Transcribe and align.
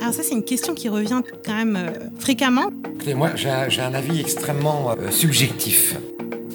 Alors 0.00 0.14
ça, 0.14 0.22
c'est 0.22 0.34
une 0.34 0.44
question 0.44 0.74
qui 0.74 0.88
revient 0.88 1.20
quand 1.44 1.54
même 1.54 1.76
euh, 1.76 1.90
fréquemment. 2.18 2.70
Écoutez, 2.94 3.14
moi, 3.14 3.30
j'ai 3.34 3.50
un, 3.50 3.68
j'ai 3.68 3.82
un 3.82 3.94
avis 3.94 4.20
extrêmement 4.20 4.90
euh, 4.92 5.10
subjectif. 5.10 5.96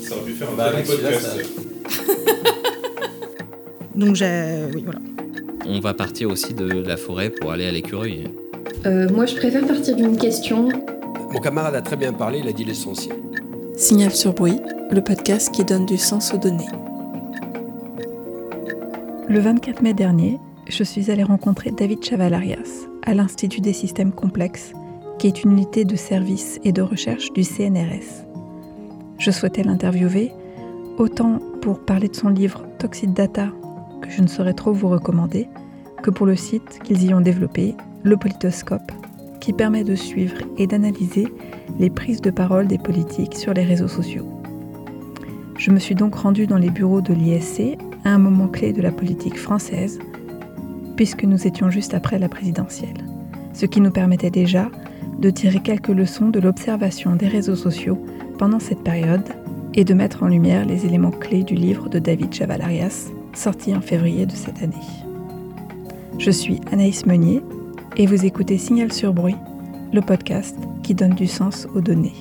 Ça 0.01 0.15
aurait 0.15 0.25
pu 0.25 0.31
faire 0.31 0.49
un 0.51 0.55
Bah, 0.55 0.65
avec 0.65 0.85
podcast. 0.85 1.35
Donc 3.95 4.15
j'ai... 4.15 4.63
Oui, 4.73 4.81
voilà. 4.85 4.99
On 5.65 5.79
va 5.79 5.93
partir 5.93 6.29
aussi 6.29 6.53
de 6.53 6.65
la 6.65 6.97
forêt 6.97 7.29
pour 7.29 7.51
aller 7.51 7.65
à 7.65 7.71
l'écureuil. 7.71 8.27
Euh, 8.85 9.07
moi, 9.09 9.25
je 9.25 9.35
préfère 9.35 9.65
partir 9.65 9.95
d'une 9.95 10.17
question. 10.17 10.69
Mon 11.31 11.39
camarade 11.39 11.75
a 11.75 11.81
très 11.81 11.95
bien 11.95 12.13
parlé, 12.13 12.39
il 12.39 12.47
a 12.47 12.51
dit 12.53 12.65
l'essentiel. 12.65 13.15
Signal 13.77 14.11
sur 14.11 14.33
bruit, 14.33 14.59
le 14.91 15.01
podcast 15.01 15.53
qui 15.53 15.63
donne 15.63 15.85
du 15.85 15.97
sens 15.97 16.33
aux 16.33 16.37
données. 16.37 16.67
Le 19.27 19.39
24 19.39 19.81
mai 19.81 19.93
dernier, 19.93 20.37
je 20.67 20.83
suis 20.83 21.09
allée 21.11 21.23
rencontrer 21.23 21.71
David 21.71 22.03
Chavalarias 22.03 22.87
à 23.03 23.13
l'Institut 23.13 23.61
des 23.61 23.73
systèmes 23.73 24.11
complexes, 24.11 24.73
qui 25.19 25.27
est 25.27 25.43
une 25.43 25.51
unité 25.51 25.85
de 25.85 25.95
service 25.95 26.59
et 26.63 26.71
de 26.71 26.81
recherche 26.81 27.31
du 27.33 27.43
CNRS. 27.43 28.25
Je 29.17 29.31
souhaitais 29.31 29.63
l'interviewer, 29.63 30.31
autant 30.97 31.39
pour 31.61 31.79
parler 31.79 32.07
de 32.07 32.15
son 32.15 32.29
livre 32.29 32.65
Toxic 32.79 33.13
Data, 33.13 33.49
que 34.01 34.09
je 34.09 34.21
ne 34.21 34.27
saurais 34.27 34.53
trop 34.53 34.73
vous 34.73 34.89
recommander, 34.89 35.47
que 36.01 36.09
pour 36.09 36.25
le 36.25 36.35
site 36.35 36.79
qu'ils 36.83 37.03
y 37.03 37.13
ont 37.13 37.21
développé, 37.21 37.75
le 38.03 38.17
Politoscope, 38.17 38.91
qui 39.39 39.53
permet 39.53 39.83
de 39.83 39.95
suivre 39.95 40.35
et 40.57 40.67
d'analyser 40.67 41.27
les 41.79 41.89
prises 41.89 42.21
de 42.21 42.31
parole 42.31 42.67
des 42.67 42.77
politiques 42.77 43.35
sur 43.35 43.53
les 43.53 43.63
réseaux 43.63 43.87
sociaux. 43.87 44.27
Je 45.57 45.71
me 45.71 45.79
suis 45.79 45.95
donc 45.95 46.15
rendue 46.15 46.47
dans 46.47 46.57
les 46.57 46.69
bureaux 46.69 47.01
de 47.01 47.13
l'ISC 47.13 47.77
à 48.03 48.09
un 48.09 48.17
moment 48.17 48.47
clé 48.47 48.73
de 48.73 48.81
la 48.81 48.91
politique 48.91 49.37
française, 49.37 49.99
puisque 50.95 51.23
nous 51.23 51.47
étions 51.47 51.69
juste 51.69 51.93
après 51.93 52.19
la 52.19 52.29
présidentielle, 52.29 53.05
ce 53.53 53.65
qui 53.65 53.81
nous 53.81 53.91
permettait 53.91 54.29
déjà 54.29 54.69
de 55.19 55.29
tirer 55.29 55.59
quelques 55.59 55.89
leçons 55.89 56.29
de 56.29 56.39
l'observation 56.39 57.15
des 57.15 57.27
réseaux 57.27 57.55
sociaux 57.55 58.03
pendant 58.37 58.59
cette 58.59 58.83
période 58.83 59.27
et 59.73 59.83
de 59.83 59.93
mettre 59.93 60.23
en 60.23 60.27
lumière 60.27 60.65
les 60.65 60.85
éléments 60.85 61.11
clés 61.11 61.43
du 61.43 61.55
livre 61.55 61.89
de 61.89 61.99
David 61.99 62.33
Chavalarias, 62.33 63.09
sorti 63.33 63.75
en 63.75 63.81
février 63.81 64.25
de 64.25 64.35
cette 64.35 64.61
année. 64.61 64.75
Je 66.19 66.31
suis 66.31 66.61
Anaïs 66.71 67.05
Meunier 67.05 67.41
et 67.97 68.05
vous 68.05 68.25
écoutez 68.25 68.57
Signal 68.57 68.91
sur 68.91 69.13
Bruit, 69.13 69.35
le 69.91 70.01
podcast 70.01 70.57
qui 70.83 70.93
donne 70.93 71.15
du 71.15 71.27
sens 71.27 71.67
aux 71.73 71.81
données. 71.81 72.13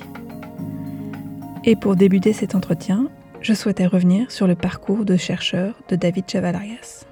Et 1.65 1.77
pour 1.77 1.97
débuter 1.97 2.33
cet 2.33 2.55
entretien, 2.55 3.09
je 3.41 3.53
souhaitais 3.55 3.87
revenir 3.87 4.31
sur 4.31 4.47
le 4.47 4.55
parcours 4.55 5.05
de 5.05 5.17
chercheur 5.17 5.75
de 5.89 5.97
David 5.97 6.25
Chavalarias. 6.29 7.05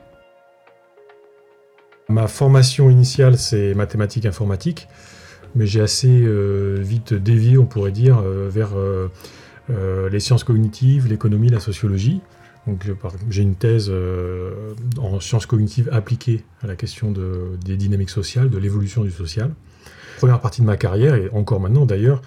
Ma 2.11 2.27
formation 2.27 2.91
initiale, 2.91 3.39
c'est 3.39 3.72
mathématiques 3.75 4.27
informatiques, 4.27 4.89
mais 5.55 5.64
j'ai 5.66 5.80
assez 5.80 6.08
euh, 6.25 6.77
vite 6.80 7.14
dévié, 7.14 7.56
on 7.56 7.67
pourrait 7.67 7.92
dire, 7.92 8.19
euh, 8.19 8.48
vers 8.50 8.70
euh, 8.77 9.08
les 10.11 10.19
sciences 10.19 10.42
cognitives, 10.42 11.06
l'économie, 11.06 11.48
la 11.50 11.61
sociologie. 11.61 12.20
Donc, 12.67 12.84
j'ai 13.30 13.42
une 13.42 13.55
thèse 13.55 13.91
en 14.98 15.19
sciences 15.20 15.47
cognitives 15.47 15.89
appliquées 15.92 16.44
à 16.62 16.67
la 16.67 16.77
question 16.77 17.11
de- 17.11 17.52
des 17.64 17.77
dynamiques 17.77 18.11
sociales, 18.11 18.50
de 18.50 18.58
l'évolution 18.58 19.02
du 19.05 19.11
social. 19.11 19.52
Première 20.19 20.41
partie 20.41 20.61
de 20.61 20.67
ma 20.67 20.77
carrière, 20.77 21.14
et 21.14 21.30
encore 21.33 21.61
maintenant 21.61 21.86
d'ailleurs, 21.86 22.20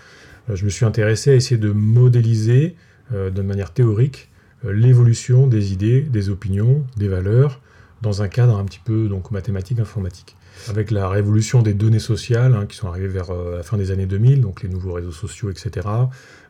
je 0.51 0.65
me 0.65 0.69
suis 0.69 0.85
intéressé 0.85 1.31
à 1.31 1.35
essayer 1.35 1.57
de 1.59 1.71
modéliser 1.71 2.75
de 3.11 3.41
manière 3.43 3.71
théorique 3.73 4.31
l'évolution 4.67 5.45
des 5.45 5.71
idées, 5.71 6.01
des 6.01 6.29
opinions, 6.29 6.83
des 6.97 7.09
valeurs, 7.09 7.61
dans 8.03 8.21
un 8.21 8.27
cadre 8.27 8.55
un 8.57 8.65
petit 8.65 8.81
peu 8.83 9.07
donc 9.07 9.31
mathématique 9.31 9.79
informatique. 9.79 10.35
Avec 10.69 10.91
la 10.91 11.07
révolution 11.09 11.61
des 11.63 11.73
données 11.73 11.99
sociales 11.99 12.53
hein, 12.53 12.65
qui 12.67 12.75
sont 12.75 12.87
arrivées 12.87 13.07
vers 13.07 13.31
euh, 13.31 13.57
la 13.57 13.63
fin 13.63 13.77
des 13.77 13.89
années 13.89 14.05
2000, 14.05 14.41
donc 14.41 14.61
les 14.61 14.69
nouveaux 14.69 14.91
réseaux 14.93 15.11
sociaux, 15.11 15.49
etc. 15.49 15.87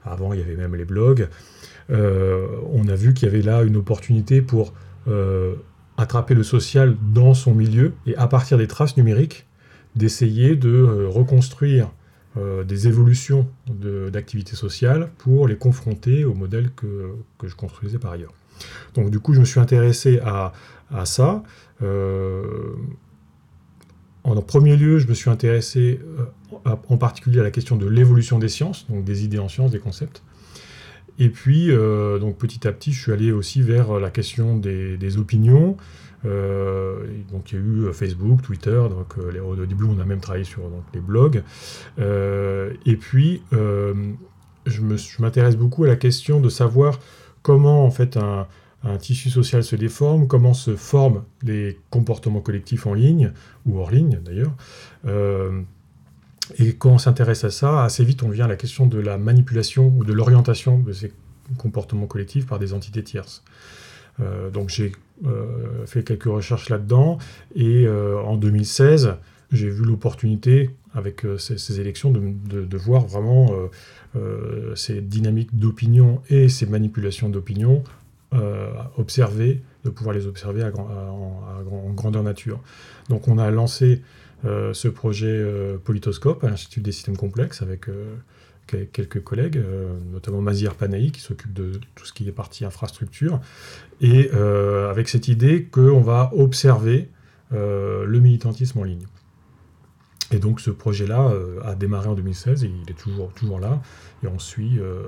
Avant, 0.04 0.34
il 0.34 0.40
y 0.40 0.44
avait 0.44 0.58
même 0.58 0.76
les 0.76 0.84
blogs. 0.84 1.30
Euh, 1.90 2.47
on 2.72 2.88
a 2.90 2.96
vu 2.96 3.13
qu'il 3.13 3.28
y 3.28 3.31
avait 3.31 3.44
là 3.44 3.62
une 3.63 3.78
opportunité 3.78 4.42
pour 4.42 4.74
euh, 5.08 5.53
attraper 5.97 6.34
le 6.34 6.44
social 6.44 6.97
dans 7.13 7.34
son 7.36 7.53
milieu 7.53 7.94
et 8.08 8.16
à 8.18 8.28
partir 8.28 8.58
des 8.58 8.68
traces 8.68 8.97
numériques, 8.97 9.46
d'essayer 9.96 10.56
de 10.56 11.06
reconstruire 11.08 11.92
des 12.68 12.88
évolutions 12.88 13.47
de- 13.68 14.09
d'activités 14.09 14.56
sociales 14.56 15.12
pour 15.19 15.47
les 15.47 15.56
confronter 15.56 16.25
au 16.25 16.34
modèle 16.34 16.72
que, 16.75 17.12
que 17.38 17.47
je 17.47 17.56
construisais 17.56 18.00
par 18.00 18.12
ailleurs. 18.13 18.34
Donc 18.96 19.09
du 19.09 19.19
coup, 19.19 19.34
je 19.34 19.40
me 19.40 19.46
suis 19.46 19.59
intéressé 19.59 20.19
à, 20.24 20.53
à 20.94 21.06
ça. 21.06 21.44
Euh, 21.81 22.44
en 24.24 24.41
premier 24.41 24.78
lieu, 24.78 25.00
je 25.00 25.08
me 25.08 25.14
suis 25.14 25.30
intéressé 25.30 26.00
euh, 26.66 26.75
en 26.88 26.97
particulier 26.97 27.40
à 27.40 27.44
la 27.44 27.52
question 27.52 27.75
de 27.75 27.88
l'évolution 27.88 28.40
des 28.40 28.47
sciences, 28.47 28.88
donc 28.90 29.03
des 29.03 29.24
idées 29.25 29.40
en 29.40 29.50
sciences, 29.50 29.72
des 29.72 29.80
concepts. 29.80 30.24
Et 31.19 31.30
puis, 31.30 31.69
euh, 31.72 32.19
donc 32.19 32.38
petit 32.38 32.68
à 32.68 32.72
petit, 32.72 32.94
je 32.94 33.02
suis 33.02 33.12
allé 33.12 33.31
aussi 33.31 33.62
vers 33.62 34.00
la 34.00 34.09
question 34.09 34.58
des, 34.58 34.97
des 34.97 35.18
opinions. 35.18 35.78
Donc 36.24 37.52
il 37.52 37.56
y 37.56 37.58
a 37.58 37.62
eu 37.62 37.92
Facebook, 37.92 38.42
Twitter, 38.42 38.81
donc 38.90 39.16
les- 39.34 39.42
au 39.42 39.58
début 39.66 39.84
on 39.84 40.00
a 40.00 40.06
même 40.06 40.22
travaillé 40.22 40.46
sur 40.46 40.62
donc, 40.69 40.84
les 40.94 41.02
blogs. 41.02 41.44
Et 42.00 42.96
puis, 42.96 43.42
je 43.52 44.81
m'intéresse 45.22 45.58
beaucoup 45.58 45.84
à 45.84 45.88
la 45.88 45.97
question 45.97 46.40
de 46.40 46.47
savoir 46.47 46.97
comment 47.44 47.86
en 47.86 47.92
fait 47.92 48.18
un, 48.18 48.48
tissu 49.00 49.30
social 49.30 49.64
se 49.64 49.78
déforme, 49.78 50.28
comment 50.28 50.54
se 50.54 50.76
forment 50.76 51.24
les 51.42 51.80
comportements 51.90 52.42
collectifs 52.42 52.86
en 52.86 52.94
ligne, 52.94 53.31
ou 53.66 53.80
hors 53.80 53.92
ligne 53.92 54.20
d'ailleurs. 54.26 54.52
Euh, 55.06 55.62
et 56.58 56.76
quand 56.76 56.90
on 56.90 56.98
s'intéresse 56.98 57.46
à 57.46 57.50
ça, 57.50 57.86
assez 57.86 58.04
vite 58.04 58.24
on 58.24 58.30
vient 58.30 58.46
à 58.46 58.50
la 58.50 58.58
question 58.58 58.86
de 58.86 59.00
la 59.00 59.18
manipulation 59.18 59.94
ou 59.98 60.04
de 60.04 60.12
l'orientation 60.12 60.80
de 60.80 60.92
ces 60.92 61.14
comportements 61.58 62.08
collectifs 62.08 62.46
par 62.46 62.59
des 62.59 62.74
entités 62.74 63.04
tierces. 63.04 63.44
Euh, 64.20 64.50
donc 64.50 64.68
j'ai 64.68 64.92
euh, 65.25 65.86
fait 65.86 66.04
quelques 66.04 66.25
recherches 66.25 66.68
là-dedans, 66.68 67.20
et 67.56 67.88
en 67.88 68.36
2016, 68.36 69.16
j'ai 69.53 69.69
vu 69.69 69.84
l'opportunité, 69.84 70.72
avec 70.94 71.25
euh, 71.25 71.38
ces, 71.38 71.80
élections, 71.80 72.12
de, 72.12 72.78
voir 72.78 73.06
vraiment 73.06 73.53
euh, 73.53 73.68
euh, 74.16 74.75
ces 74.75 75.02
dynamiques 75.02 75.58
d'opinion 75.58 76.22
et 76.30 76.50
ces 76.50 76.66
manipulations 76.66 77.30
d'opinion 77.30 77.84
observer, 78.97 79.62
de 79.86 79.92
pouvoir 79.92 80.16
les 80.16 80.25
observer 80.25 80.63
en, 80.63 81.92
grandeur 81.94 82.24
nature. 82.24 82.59
Donc 83.08 83.28
on 83.28 83.38
a 83.38 83.52
lancé 83.52 84.02
ce 84.44 84.88
projet 84.88 85.46
Politoscope 85.84 86.44
à 86.44 86.50
l'Institut 86.50 86.81
des 86.81 86.92
systèmes 86.92 87.16
complexes 87.16 87.62
avec 87.62 87.86
quel- 88.66 88.88
quelques 88.90 89.24
collègues, 89.24 89.62
notamment 90.12 90.42
Mazir 90.42 90.74
Panahi 90.74 91.12
qui 91.12 91.22
s'occupe 91.22 91.53
de 91.53 91.74
tout 91.94 92.08
ce 92.08 92.13
qui 92.13 92.28
est 92.28 92.31
partie 92.31 92.66
infrastructure, 92.66 93.40
et 94.02 94.31
avec 94.31 95.09
cette 95.09 95.28
idée 95.28 95.66
qu'on 95.66 96.02
va 96.02 96.31
observer 96.34 97.09
le 97.52 98.19
militantisme 98.19 98.80
en 98.80 98.84
ligne. 98.84 99.06
Et 100.33 100.39
donc 100.39 100.59
ce 100.59 100.71
projet-là 100.71 101.27
euh, 101.27 101.59
a 101.63 101.75
démarré 101.75 102.09
en 102.09 102.16
2016 102.16 102.63
et 102.63 102.67
il 102.67 102.89
est 102.89 102.95
toujours, 102.95 103.31
toujours 103.33 103.59
là, 103.59 103.81
et 104.23 104.27
on 104.27 104.39
suit 104.39 104.79
euh, 104.79 105.03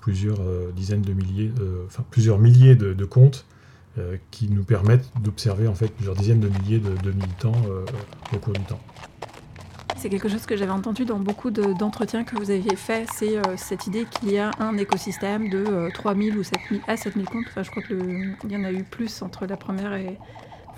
plusieurs 0.00 0.40
euh, 0.40 0.72
dizaines 0.74 1.02
de 1.02 1.12
milliers, 1.12 1.52
enfin 1.86 2.04
plusieurs 2.10 2.38
milliers 2.38 2.74
de, 2.74 3.04
comptes 3.04 3.46
qui 4.30 4.48
nous 4.50 4.62
permettent 4.62 5.10
d'observer 5.22 5.68
en 5.68 5.74
fait 5.74 5.88
plusieurs 5.88 6.14
dizaines 6.14 6.40
de 6.40 6.48
milliers 6.48 6.80
de, 6.80 7.10
militants 7.12 7.54
au 8.34 8.36
cours 8.36 8.52
du 8.52 8.60
temps. 8.62 8.80
C'est 9.96 10.10
quelque 10.10 10.28
chose 10.28 10.44
que 10.44 10.54
j'avais 10.54 10.72
entendu 10.72 11.06
dans 11.06 11.18
beaucoup 11.18 11.50
de- 11.50 11.72
d'entretiens 11.72 12.22
que 12.22 12.36
vous 12.36 12.50
aviez 12.50 12.76
fait, 12.76 13.06
c'est 13.14 13.40
cette 13.56 13.86
idée 13.86 14.04
qu'il 14.04 14.30
y 14.30 14.38
a 14.38 14.50
un 14.60 14.76
écosystème 14.76 15.48
de 15.48 15.64
euh, 15.66 15.88
3000 15.94 16.36
ou 16.36 16.42
7000 16.42 16.82
à 16.86 16.98
7000 16.98 17.24
comptes. 17.26 17.46
Enfin, 17.48 17.62
je 17.62 17.70
crois 17.70 17.82
qu'il 17.82 18.52
y 18.52 18.56
en 18.56 18.64
a 18.64 18.72
eu 18.72 18.84
plus 18.84 19.22
entre 19.22 19.46
la 19.46 19.56
première 19.56 19.94
et 19.94 20.18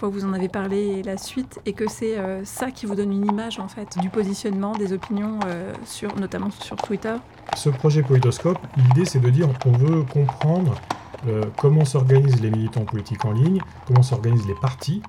vous 0.06 0.24
en 0.24 0.32
avez 0.32 0.48
parlé 0.48 1.02
la 1.02 1.16
suite, 1.16 1.60
et 1.66 1.72
que 1.72 1.88
c'est 1.88 2.18
euh, 2.18 2.44
ça 2.44 2.70
qui 2.70 2.86
vous 2.86 2.94
donne 2.94 3.12
une 3.12 3.26
image 3.26 3.58
en 3.58 3.68
fait 3.68 3.98
du 4.00 4.08
positionnement 4.08 4.76
des 4.76 4.92
opinions, 4.92 5.40
euh, 5.46 5.72
sur, 5.84 6.14
notamment 6.16 6.50
sur 6.50 6.76
Twitter. 6.76 7.14
Ce 7.56 7.68
projet 7.68 8.02
Politoscope, 8.02 8.58
l'idée 8.76 9.04
c'est 9.04 9.20
de 9.20 9.30
dire 9.30 9.48
qu'on 9.58 9.72
veut 9.72 10.02
comprendre 10.02 10.80
euh, 11.26 11.42
comment 11.56 11.84
s'organisent 11.84 12.40
les 12.40 12.50
militants 12.50 12.84
politiques 12.84 13.24
en 13.24 13.32
ligne, 13.32 13.60
comment 13.86 14.02
s'organisent 14.02 14.46
les 14.46 14.54
partis, 14.60 15.02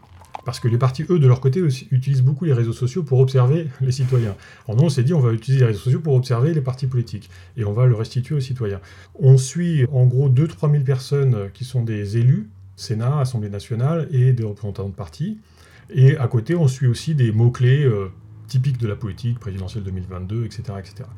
parce 0.45 0.59
que 0.59 0.67
les 0.67 0.77
partis, 0.77 1.05
eux, 1.09 1.19
de 1.19 1.27
leur 1.27 1.41
côté, 1.41 1.59
utilisent 1.91 2.23
beaucoup 2.23 2.45
les 2.45 2.53
réseaux 2.53 2.73
sociaux 2.73 3.03
pour 3.03 3.19
observer 3.19 3.67
les 3.81 3.91
citoyens. 3.91 4.35
Alors 4.67 4.79
nous, 4.79 4.85
on 4.85 4.89
s'est 4.89 5.03
dit, 5.03 5.13
on 5.13 5.19
va 5.19 5.31
utiliser 5.31 5.59
les 5.59 5.67
réseaux 5.67 5.83
sociaux 5.83 5.99
pour 5.99 6.15
observer 6.15 6.53
les 6.53 6.61
partis 6.61 6.87
politiques, 6.87 7.29
et 7.57 7.65
on 7.65 7.73
va 7.73 7.85
le 7.85 7.93
restituer 7.93 8.35
aux 8.35 8.39
citoyens. 8.39 8.79
On 9.19 9.37
suit 9.37 9.85
en 9.91 10.07
gros 10.07 10.29
2-3 10.29 10.71
000 10.71 10.83
personnes 10.83 11.49
qui 11.53 11.65
sont 11.65 11.83
des 11.83 12.17
élus, 12.17 12.49
Sénat, 12.79 13.19
Assemblée 13.19 13.49
nationale, 13.49 14.07
et 14.11 14.33
des 14.33 14.43
représentants 14.43 14.89
de 14.89 14.93
partis, 14.93 15.39
et 15.89 16.17
à 16.17 16.27
côté, 16.27 16.55
on 16.55 16.67
suit 16.67 16.87
aussi 16.87 17.15
des 17.15 17.31
mots-clés 17.31 17.83
euh, 17.83 18.11
typiques 18.47 18.77
de 18.77 18.87
la 18.87 18.95
politique, 18.95 19.39
présidentielle 19.39 19.83
2022, 19.83 20.45
etc. 20.45 20.63
etc. 20.77 21.09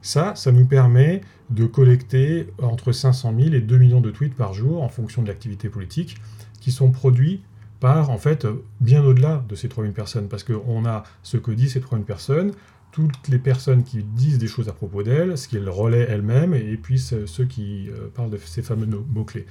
Ça, 0.00 0.34
ça 0.34 0.52
nous 0.52 0.64
permet 0.64 1.20
de 1.50 1.66
collecter 1.66 2.48
entre 2.62 2.92
500 2.92 3.34
000 3.38 3.54
et 3.54 3.60
2 3.60 3.78
millions 3.78 4.00
de 4.00 4.10
tweets 4.10 4.34
par 4.34 4.54
jour 4.54 4.82
en 4.82 4.88
fonction 4.88 5.22
de 5.22 5.28
l'activité 5.28 5.68
politique 5.68 6.16
qui 6.60 6.72
sont 6.72 6.90
produits 6.90 7.42
part 7.80 8.10
en 8.10 8.18
fait 8.18 8.46
bien 8.80 9.04
au-delà 9.04 9.44
de 9.48 9.54
ces 9.54 9.68
3000 9.68 9.92
personnes, 9.92 10.28
parce 10.28 10.44
qu'on 10.44 10.84
a 10.84 11.04
ce 11.22 11.36
que 11.36 11.50
disent 11.50 11.74
ces 11.74 11.80
3000 11.80 12.04
personnes, 12.04 12.52
toutes 12.90 13.28
les 13.28 13.38
personnes 13.38 13.84
qui 13.84 14.02
disent 14.02 14.38
des 14.38 14.46
choses 14.46 14.68
à 14.68 14.72
propos 14.72 15.02
d'elles, 15.02 15.36
ce 15.36 15.48
qu'elles 15.48 15.68
relaient 15.68 16.06
elles-mêmes, 16.08 16.54
et 16.54 16.76
puis 16.76 16.98
ceux 16.98 17.44
qui 17.44 17.88
euh, 17.90 18.08
parlent 18.14 18.30
de 18.30 18.38
ces 18.38 18.62
fameux 18.62 18.86
mots-clés. 18.86 19.46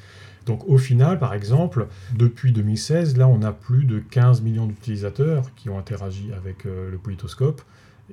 Donc 0.47 0.67
au 0.67 0.77
final, 0.77 1.19
par 1.19 1.33
exemple, 1.35 1.87
depuis 2.15 2.51
2016, 2.51 3.17
là 3.17 3.27
on 3.27 3.43
a 3.43 3.51
plus 3.51 3.85
de 3.85 3.99
15 3.99 4.41
millions 4.41 4.65
d'utilisateurs 4.65 5.53
qui 5.55 5.69
ont 5.69 5.77
interagi 5.77 6.31
avec 6.35 6.65
euh, 6.65 6.89
le 6.89 6.97
politoscope 6.97 7.61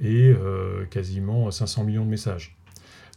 et 0.00 0.34
euh, 0.36 0.84
quasiment 0.86 1.50
500 1.50 1.84
millions 1.84 2.04
de 2.04 2.10
messages. 2.10 2.56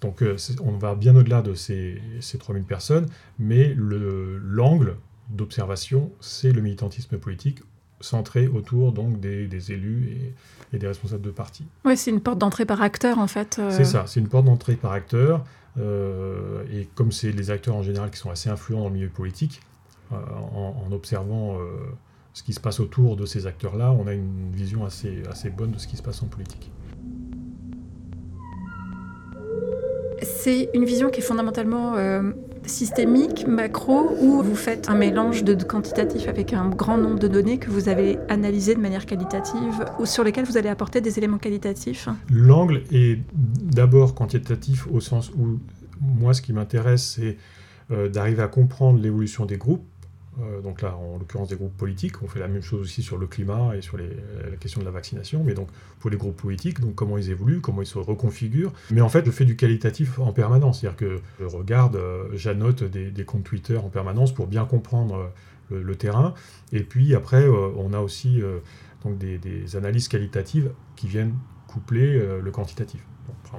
Donc 0.01 0.23
on 0.63 0.77
va 0.77 0.93
bien 0.93 1.15
au-delà 1.15 1.41
de 1.41 1.55
ces, 1.55 1.99
ces 2.21 2.37
3000 2.37 2.63
personnes, 2.63 3.07
mais 3.39 3.75
l'angle 3.75 4.95
d'observation, 5.29 6.11
c'est 6.21 6.51
le 6.51 6.61
militantisme 6.61 7.17
politique 7.17 7.61
centré 7.99 8.47
autour 8.47 8.91
donc 8.91 9.19
des, 9.19 9.71
élus 9.71 10.33
et, 10.71 10.77
des 10.77 10.87
responsables 10.87 11.23
de 11.23 11.31
partis. 11.31 11.65
Oui, 11.85 11.97
c'est 11.97 12.11
une 12.11 12.21
porte 12.21 12.37
d'entrée 12.37 12.65
par 12.65 12.81
acteur 12.81 13.19
en 13.19 13.27
fait. 13.27 13.57
Euh. 13.59 13.71
C'est 13.71 13.85
ça, 13.85 14.05
c'est 14.07 14.19
une 14.19 14.27
porte 14.27 14.45
d'entrée 14.45 14.75
par 14.75 14.91
acteur. 14.91 15.43
Euh, 15.79 16.63
et 16.71 16.87
comme 16.95 17.11
c'est 17.11 17.31
les 17.31 17.51
acteurs 17.51 17.75
en 17.75 17.83
général 17.83 18.09
qui 18.09 18.17
sont 18.17 18.29
assez 18.29 18.49
influents 18.49 18.81
dans 18.81 18.87
le 18.87 18.93
milieu 18.93 19.09
politique, 19.09 19.61
euh, 20.11 20.15
en, 20.15 20.91
observant 20.91 21.57
ce 22.33 22.43
qui 22.43 22.53
se 22.53 22.59
passe 22.59 22.79
autour 22.79 23.17
de 23.17 23.25
ces 23.25 23.47
acteurs-là, 23.47 23.91
on 23.91 24.07
a 24.07 24.13
une 24.13 24.51
vision 24.53 24.85
assez, 24.85 25.23
assez 25.29 25.49
bonne 25.49 25.71
de 25.71 25.79
ce 25.79 25.87
qui 25.87 25.97
se 25.97 26.03
passe 26.03 26.21
en 26.23 26.27
politique. 26.27 26.71
C'est 30.21 30.69
une 30.73 30.85
vision 30.85 31.09
qui 31.09 31.19
est 31.19 31.23
fondamentalement 31.23 31.95
systémique, 32.67 33.47
macro, 33.47 34.15
ou 34.21 34.41
vous 34.41 34.55
faites 34.55 34.89
un 34.89 34.95
mélange 34.95 35.43
de 35.43 35.55
quantitatif 35.63 36.27
avec 36.27 36.53
un 36.53 36.69
grand 36.69 36.97
nombre 36.97 37.19
de 37.19 37.27
données 37.27 37.57
que 37.57 37.69
vous 37.69 37.89
avez 37.89 38.17
analysées 38.29 38.75
de 38.75 38.79
manière 38.79 39.05
qualitative 39.05 39.85
ou 39.99 40.05
sur 40.05 40.23
lesquelles 40.23 40.45
vous 40.45 40.57
allez 40.57 40.69
apporter 40.69 41.01
des 41.01 41.17
éléments 41.17 41.37
qualitatifs 41.37 42.09
L'angle 42.29 42.83
est 42.91 43.19
d'abord 43.33 44.15
quantitatif 44.15 44.87
au 44.91 44.99
sens 44.99 45.31
où 45.31 45.59
moi 46.01 46.33
ce 46.33 46.41
qui 46.41 46.53
m'intéresse 46.53 47.17
c'est 47.17 47.37
euh, 47.91 48.09
d'arriver 48.09 48.43
à 48.43 48.47
comprendre 48.47 48.99
l'évolution 48.99 49.45
des 49.45 49.57
groupes 49.57 49.85
donc 50.63 50.81
là, 50.81 50.95
en 50.95 51.17
l'occurrence 51.17 51.49
des 51.49 51.55
groupes 51.55 51.75
politiques, 51.75 52.21
on 52.21 52.27
fait 52.27 52.39
la 52.39 52.47
même 52.47 52.61
chose 52.61 52.81
aussi 52.81 53.01
sur 53.01 53.17
le 53.17 53.25
climat 53.25 53.75
et 53.75 53.81
sur 53.81 53.97
la 53.97 54.05
question 54.59 54.81
de 54.81 54.85
la 54.85 54.91
vaccination, 54.91 55.43
mais 55.43 55.53
donc 55.53 55.69
pour 55.99 56.09
les 56.09 56.17
groupes 56.17 56.39
politiques, 56.39 56.79
donc 56.79 56.95
comment 56.95 57.17
ils 57.17 57.31
évoluent, 57.31 57.61
comment 57.61 57.81
ils 57.81 57.87
se 57.87 57.97
reconfigurent. 57.97 58.71
Mais 58.91 59.01
en 59.01 59.09
fait, 59.09 59.25
je 59.25 59.31
fais 59.31 59.45
du 59.45 59.55
qualitatif 59.55 60.19
en 60.19 60.31
permanence, 60.33 60.81
c'est-à-dire 60.81 60.97
que 60.97 61.19
je 61.39 61.45
regarde, 61.45 61.95
euh, 61.95 62.27
j'annote 62.33 62.83
des, 62.83 63.25
comptes 63.25 63.43
Twitter 63.43 63.77
en 63.77 63.89
permanence 63.89 64.33
pour 64.33 64.47
bien 64.47 64.65
comprendre 64.65 65.31
euh, 65.71 65.81
le, 65.81 65.95
terrain. 65.95 66.35
Et 66.71 66.83
puis 66.83 67.15
après, 67.15 67.47
on 67.47 67.93
a 67.93 67.99
aussi 67.99 68.41
donc 69.03 69.17
des, 69.17 69.75
analyses 69.75 70.07
qualitatives 70.07 70.71
qui 70.95 71.07
viennent 71.07 71.33
coupler 71.67 72.17
le 72.41 72.51
quantitatif. 72.51 73.01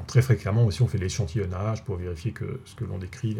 très 0.06 0.22
fréquemment 0.22 0.64
aussi, 0.64 0.82
on 0.82 0.86
fait 0.86 0.98
l'échantillonnage 0.98 1.84
pour 1.84 1.96
vérifier 1.96 2.32
que 2.32 2.60
ce 2.64 2.74
que 2.74 2.84
l'on 2.84 2.98
décrit 2.98 3.36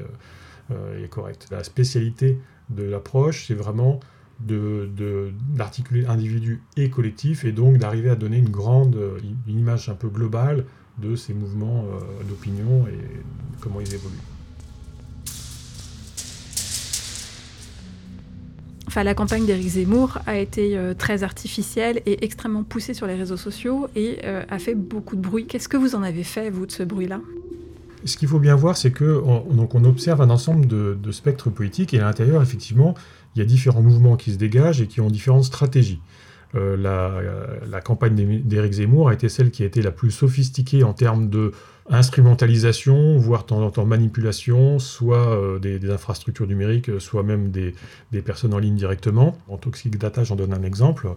est 0.70 1.08
correct. 1.08 1.48
La 1.50 1.64
spécialité 1.64 2.38
de 2.70 2.84
l'approche, 2.84 3.46
c'est 3.46 3.54
vraiment 3.54 4.00
d'articuler 4.40 6.02
de, 6.02 6.08
individu 6.08 6.62
et 6.76 6.90
collectif 6.90 7.44
et 7.44 7.50
donc 7.50 7.78
d'arriver 7.78 8.08
à 8.08 8.14
donner 8.14 8.38
une 8.38 8.50
grande 8.50 8.96
une 9.48 9.58
image 9.58 9.88
un 9.88 9.94
peu 9.94 10.08
globale 10.08 10.64
de 10.98 11.16
ces 11.16 11.34
mouvements 11.34 11.84
euh, 11.84 12.28
d'opinion 12.28 12.86
et 12.86 12.98
comment 13.60 13.80
ils 13.80 13.94
évoluent. 13.94 14.16
Enfin, 18.86 19.04
la 19.04 19.14
campagne 19.14 19.44
d'Éric 19.44 19.68
Zemmour 19.68 20.18
a 20.26 20.38
été 20.38 20.76
euh, 20.76 20.94
très 20.94 21.22
artificielle 21.22 22.00
et 22.06 22.24
extrêmement 22.24 22.64
poussée 22.64 22.94
sur 22.94 23.06
les 23.06 23.14
réseaux 23.14 23.36
sociaux 23.36 23.86
et 23.94 24.18
euh, 24.24 24.42
a 24.48 24.58
fait 24.58 24.74
beaucoup 24.74 25.14
de 25.14 25.20
bruit. 25.20 25.46
Qu'est-ce 25.46 25.68
que 25.68 25.76
vous 25.76 25.94
en 25.94 26.02
avez 26.02 26.24
fait, 26.24 26.48
vous, 26.48 26.64
de 26.64 26.72
ce 26.72 26.82
bruit-là? 26.82 27.20
Ce 28.04 28.16
qu'il 28.16 28.28
faut 28.28 28.38
bien 28.38 28.54
voir, 28.54 28.76
c'est 28.76 28.90
que 28.90 29.22
on 29.24 29.84
observe 29.84 30.20
un 30.20 30.30
ensemble 30.30 30.66
de, 30.66 31.12
spectres 31.12 31.50
politiques 31.50 31.94
et 31.94 32.00
à 32.00 32.04
l'intérieur, 32.04 32.42
effectivement, 32.42 32.94
il 33.34 33.40
y 33.40 33.42
a 33.42 33.44
différents 33.44 33.82
mouvements 33.82 34.16
qui 34.16 34.32
se 34.32 34.38
dégagent 34.38 34.80
et 34.80 34.86
qui 34.86 35.00
ont 35.00 35.10
différentes 35.10 35.44
stratégies. 35.44 36.00
Euh, 36.54 36.76
la, 37.66 37.80
campagne 37.80 38.42
d'Éric 38.42 38.72
Zemmour 38.72 39.10
a 39.10 39.14
été 39.14 39.28
celle 39.28 39.50
qui 39.50 39.62
a 39.62 39.66
été 39.66 39.82
la 39.82 39.92
plus 39.92 40.10
sophistiquée 40.10 40.82
en 40.82 40.94
termes 40.94 41.28
de 41.28 41.52
instrumentalisation, 41.90 43.16
voire 43.16 43.46
temps 43.46 43.62
en 43.62 43.70
temps 43.70 43.86
manipulation, 43.86 44.78
soit 44.78 45.30
euh, 45.30 45.58
des, 45.58 45.90
infrastructures 45.90 46.46
numériques, 46.46 47.00
soit 47.00 47.22
même 47.22 47.50
des, 47.50 47.74
personnes 48.22 48.54
en 48.54 48.58
ligne 48.58 48.76
directement. 48.76 49.36
En 49.48 49.56
Toxic 49.56 49.96
Data, 49.98 50.24
j'en 50.24 50.36
donne 50.36 50.52
un 50.52 50.62
exemple. 50.62 51.08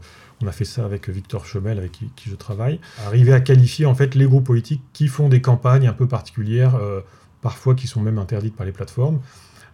On 0.42 0.48
a 0.48 0.51
fait 0.51 0.66
ça 0.66 0.86
avec 0.86 1.10
Victor 1.10 1.45
Chemel, 1.45 1.78
avec 1.78 1.92
qui, 1.92 2.10
je 2.30 2.36
travaille. 2.36 2.80
Arriver 3.06 3.33
à 3.33 3.42
qualifier 3.42 3.86
en 3.86 3.95
fait 3.95 4.16
les 4.16 4.25
groupes 4.25 4.45
politiques 4.45 4.83
qui 4.94 5.07
font 5.07 5.30
des 5.30 5.42
campagnes 5.42 5.88
un 5.88 5.94
peu 5.94 6.07
particulières, 6.07 6.75
euh, 6.75 7.01
parfois 7.42 7.75
qui 7.75 7.88
sont 7.88 8.01
même 8.01 8.18
interdites 8.18 8.56
par 8.56 8.66
les 8.66 8.72
plateformes. 8.72 9.19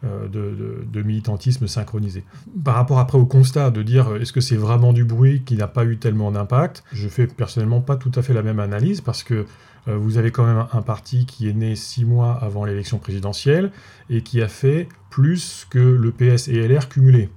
Euh, 0.03 0.27
de, 0.27 1.01
militantisme 1.01 1.67
synchronisé. 1.67 2.23
Par 2.63 2.75
rapport 2.75 2.99
après 2.99 3.17
au 3.17 3.25
constat 3.25 3.71
de 3.71 3.81
dire 3.81 4.15
est-ce 4.17 4.31
que 4.31 4.41
c'est 4.41 4.55
vraiment 4.55 4.93
du 4.93 5.03
bruit 5.03 5.41
qui 5.43 5.55
n'a 5.55 5.67
pas 5.67 5.85
eu 5.85 5.97
tellement 5.97 6.31
d'impact, 6.31 6.83
je 6.91 7.07
fais 7.07 7.25
personnellement 7.25 7.81
pas 7.81 7.95
tout 7.95 8.11
à 8.13 8.21
fait 8.21 8.33
la 8.33 8.43
même 8.43 8.59
analyse 8.59 9.01
parce 9.01 9.23
que 9.23 9.45
euh, 9.87 9.97
vous 9.97 10.19
avez 10.19 10.29
quand 10.29 10.45
même 10.45 10.65
un 10.71 10.81
parti 10.83 11.25
qui 11.25 11.49
est 11.49 11.53
né 11.53 11.75
six 11.75 12.05
mois 12.05 12.37
avant 12.43 12.63
l'élection 12.63 12.99
présidentielle 12.99 13.71
et 14.11 14.21
qui 14.21 14.39
a 14.41 14.47
fait 14.47 14.87
plus 15.09 15.65
que 15.69 15.79
le 15.79 16.11
PS 16.11 16.47
et 16.47 16.67
LR 16.67 16.89
cumulés, 16.89 17.29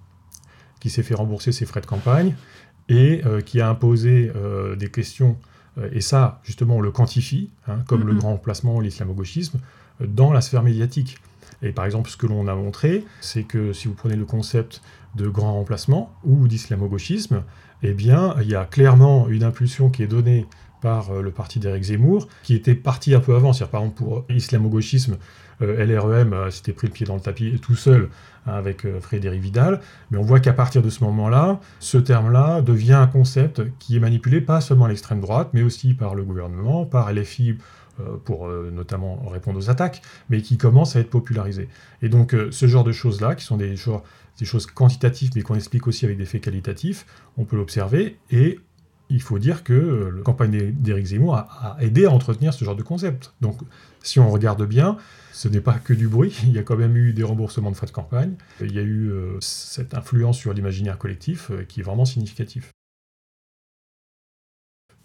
qui 0.81 0.91
s'est 0.91 1.03
fait 1.03 1.15
rembourser 1.15 1.53
ses 1.53 1.65
frais 1.65 1.81
de 1.81 1.87
campagne 1.87 2.35
et 2.91 3.23
euh, 3.25 3.41
qui 3.41 3.62
a 3.62 3.71
imposé 3.71 4.31
des 4.79 4.91
questions, 4.91 5.39
et 5.93 6.03
ça 6.03 6.41
justement 6.45 6.77
on 6.77 6.81
le 6.83 6.91
quantifie, 6.91 7.51
hein, 7.69 7.79
comme 7.87 8.07
le 8.07 8.15
grand 8.15 8.33
emplacement, 8.33 8.81
l'islamo-gauchisme, 8.81 9.61
dans 10.01 10.33
la 10.33 10.43
sphère 10.43 10.62
médiatique. 10.62 11.19
Et 11.62 11.73
par 11.73 11.85
exemple, 11.85 12.11
ce 12.11 12.17
que 12.17 12.27
l'on 12.27 12.49
a 12.49 12.55
montré, 12.55 13.05
c'est 13.21 13.45
que 13.45 13.73
si 13.73 13.89
vous 13.89 13.95
prenez 13.95 14.17
le 14.17 14.25
concept 14.25 14.83
de 15.15 15.29
grand 15.29 15.55
remplacement 15.55 16.12
ou 16.25 16.49
d'islamo-gauchisme, 16.49 17.43
eh 17.83 17.93
bien, 17.93 18.35
il 18.41 18.49
y 18.49 18.55
a 18.55 18.65
clairement 18.65 19.29
une 19.29 19.43
impulsion 19.43 19.91
qui 19.91 20.03
est 20.03 20.07
donnée 20.07 20.47
par 20.81 21.11
euh, 21.11 21.23
le 21.23 21.31
parti 21.31 21.59
d'Éric 21.59 21.85
Zemmour, 21.85 22.29
qui 22.43 22.55
était 22.55 22.75
parti 22.75 23.15
un 23.15 23.21
peu 23.21 23.35
avant. 23.35 23.53
C'est-à-dire, 23.53 23.71
par 23.71 23.82
exemple, 23.82 23.99
pour 23.99 24.25
islamo-gauchisme, 24.29 25.17
euh, 25.62 25.85
LREM 25.85 26.32
euh, 26.32 26.50
s'était 26.50 26.73
pris 26.73 26.87
le 26.87 26.93
pied 26.93 27.06
dans 27.06 27.15
le 27.15 27.21
tapis 27.21 27.59
tout 27.61 27.75
seul 27.75 28.09
hein, 28.47 28.55
avec 28.55 28.87
Frédéric 29.00 29.43
Vidal. 29.43 29.81
Mais 30.11 30.19
on 30.19 30.23
voit 30.23 30.41
qu'à 30.41 30.53
partir 30.53 30.82
de 30.82 30.91
ce 30.91 31.05
moment-là, 31.05 31.61
ce 31.79 31.99
terme-là 31.99 32.62
devient 32.62 32.94
un 32.94 33.06
concept 33.06 33.62
qui 33.79 33.97
est 33.97 34.00
manipulé 34.00 34.41
pas 34.41 34.61
seulement 34.61 34.87
à 34.87 34.88
l'extrême 34.88 35.21
droite, 35.21 35.50
mais 35.53 35.62
aussi 35.62 35.95
par 35.95 36.14
le 36.14 36.25
gouvernement, 36.25 36.85
par 36.85 37.12
LFI 37.12 37.57
pour 38.25 38.49
notamment 38.49 39.23
répondre 39.28 39.59
aux 39.59 39.69
attaques, 39.69 40.00
mais 40.31 40.40
qui 40.40 40.57
commence 40.57 40.97
à 40.97 41.00
être 41.00 41.11
popularisé. 41.11 41.69
Et 42.00 42.09
donc 42.09 42.35
ce 42.50 42.66
genre 42.66 42.83
de 42.83 42.93
choses-là, 42.93 43.35
qui 43.35 43.45
sont 43.45 43.59
des, 43.59 43.75
des 44.38 44.47
choses 44.47 44.64
quantitatives, 44.66 45.33
mais 45.37 45.43
qu'on 45.43 45.55
explique 45.55 45.87
aussi 45.87 46.07
avec 46.07 46.16
des 46.16 46.25
faits 46.25 46.43
qualitatifs, 46.43 47.05
on 47.37 47.45
peut 47.45 47.57
l'observer, 47.57 48.16
et 48.31 48.59
il 49.11 49.23
faut 49.23 49.38
dire 49.38 49.64
que 49.64 50.12
la 50.17 50.23
campagne 50.23 50.73
d'Éric 50.73 51.07
Zemmour 51.07 51.37
a, 51.37 51.76
aidé 51.81 52.07
à 52.07 52.11
entretenir 52.11 52.55
ce 52.55 52.64
genre 52.64 52.76
de 52.76 52.83
concept. 52.83 53.33
Donc 53.40 53.59
si 54.02 54.19
on 54.21 54.31
regarde 54.31 54.64
bien, 54.67 54.97
ce 55.33 55.49
n'est 55.49 55.61
pas 55.61 55.75
que 55.75 55.93
du 55.93 56.09
bruit, 56.09 56.37
il 56.45 56.52
y 56.52 56.59
a 56.59 56.62
quand 56.62 56.76
même 56.76 56.97
eu 56.97 57.12
des 57.12 57.23
remboursements 57.23 57.71
de 57.71 57.76
frais 57.76 57.87
de 57.87 57.93
campagne, 57.93 58.35
il 58.61 58.75
y 58.75 58.79
a 58.79 58.83
eu 58.83 59.12
cette 59.40 59.95
influence 59.95 60.38
sur 60.38 60.52
l'imaginaire 60.52 60.99
collectif 60.99 61.50
qui 61.69 61.81
est 61.81 61.83
vraiment 61.83 62.05
significatif. 62.05 62.73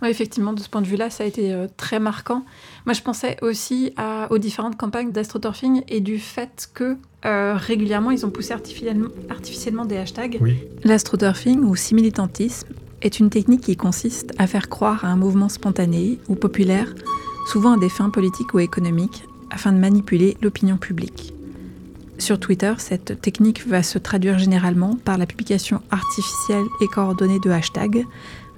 Oui, 0.01 0.09
effectivement, 0.09 0.51
de 0.51 0.59
ce 0.59 0.67
point 0.67 0.81
de 0.81 0.88
vue-là, 0.88 1.09
ça 1.09 1.24
a 1.24 1.27
été 1.27 1.53
euh, 1.53 1.67
très 1.77 2.00
marquant. 2.00 2.43
Moi, 2.85 2.93
je 2.93 3.01
pensais 3.01 3.38
aussi 3.41 3.93
aux 4.29 4.38
différentes 4.38 4.75
campagnes 4.77 5.12
d'astroturfing 5.12 5.83
et 5.88 6.01
du 6.01 6.19
fait 6.19 6.69
que 6.74 6.97
euh, 7.25 7.55
régulièrement, 7.55 8.12
ils 8.12 8.25
ont 8.25 8.29
poussé 8.29 8.53
artificiellement, 8.53 9.85
des 9.85 9.97
hashtags. 9.97 10.38
Oui. 10.41 10.57
L'astroturfing 10.83 11.62
ou 11.62 11.75
similitantisme 11.75 12.67
est 13.05 13.19
une 13.19 13.29
technique 13.29 13.62
qui 13.62 13.77
consiste 13.77 14.33
à 14.39 14.47
faire 14.47 14.67
croire 14.67 15.05
à 15.05 15.09
un 15.09 15.15
mouvement 15.15 15.47
spontané 15.47 16.19
ou 16.27 16.35
populaire, 16.35 16.93
souvent 17.47 17.74
à 17.74 17.77
des 17.77 17.89
fins 17.89 18.09
politiques 18.09 18.53
ou 18.55 18.59
économiques, 18.59 19.24
afin 19.51 19.71
de 19.71 19.77
manipuler 19.77 20.35
l'opinion 20.41 20.77
publique. 20.77 21.33
Sur 22.17 22.39
Twitter, 22.39 22.74
cette 22.79 23.21
technique 23.21 23.67
va 23.67 23.83
se 23.83 24.00
traduire 24.00 24.39
généralement 24.39 24.95
par 24.95 25.17
la 25.19 25.27
publication 25.27 25.81
artificielle 25.91 26.65
et 26.81 26.88
coordonnée 26.88 27.39
de 27.39 27.51
hashtags 27.51 28.05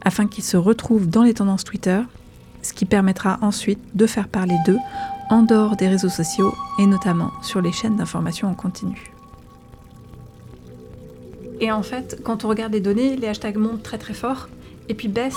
afin 0.02 0.28
qu'ils 0.28 0.44
se 0.44 0.56
retrouvent 0.56 1.10
dans 1.10 1.24
les 1.24 1.34
tendances 1.34 1.66
Twitter, 1.66 2.00
ce 2.62 2.72
qui 2.72 2.86
permettra 2.86 3.40
ensuite 3.42 3.80
de 3.96 4.08
faire 4.08 4.30
parler 4.30 4.56
d'eux 4.66 4.80
en 5.30 5.44
dehors 5.44 5.76
des 5.76 5.90
réseaux 5.90 6.10
sociaux 6.10 6.54
et 6.80 6.86
notamment 6.86 7.32
sur 7.42 7.62
les 7.62 7.74
chaînes 7.74 7.98
d'information 7.98 8.48
en 8.48 8.54
continu. 8.54 9.17
Et 11.60 11.72
en 11.72 11.82
fait, 11.84 12.20
quand 12.24 12.46
on 12.46 12.50
regarde 12.50 12.74
les 12.74 12.80
données, 12.82 13.16
les 13.16 13.28
hashtags 13.28 13.58
montent 13.58 13.84
très 13.84 13.98
très 13.98 14.14
fort 14.14 14.48
et 14.90 14.94
puis 14.94 15.08
baissent 15.10 15.36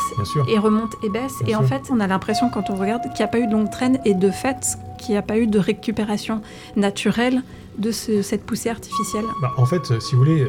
et 0.49 0.59
remontent 0.59 0.97
et 1.03 1.09
baissent. 1.09 1.43
et 1.47 1.57
en 1.57 1.63
fait, 1.63 1.83
on 1.91 1.99
a 2.01 2.07
l'impression 2.07 2.51
quand 2.51 2.71
on 2.71 2.77
regarde 2.77 3.03
qu'il 3.03 3.17
n'y 3.19 3.23
a 3.25 3.29
pas 3.29 3.41
eu 3.41 3.47
de 3.47 3.53
longue 3.53 3.71
traîne 3.71 3.99
et 4.05 4.15
de 4.15 4.31
fait 4.31 4.79
qu'il 4.99 5.13
n'y 5.13 5.19
a 5.19 5.23
pas 5.23 5.39
eu 5.39 5.47
de 5.47 5.59
récupération 5.59 6.41
naturelle 6.77 7.43
de 7.79 7.91
cette 7.91 8.45
poussée 8.45 8.69
artificielle. 8.71 9.25
Bah, 9.41 9.53
en 9.57 9.65
fait, 9.67 9.99
si 10.01 10.15
vous 10.15 10.21
voulez, 10.23 10.47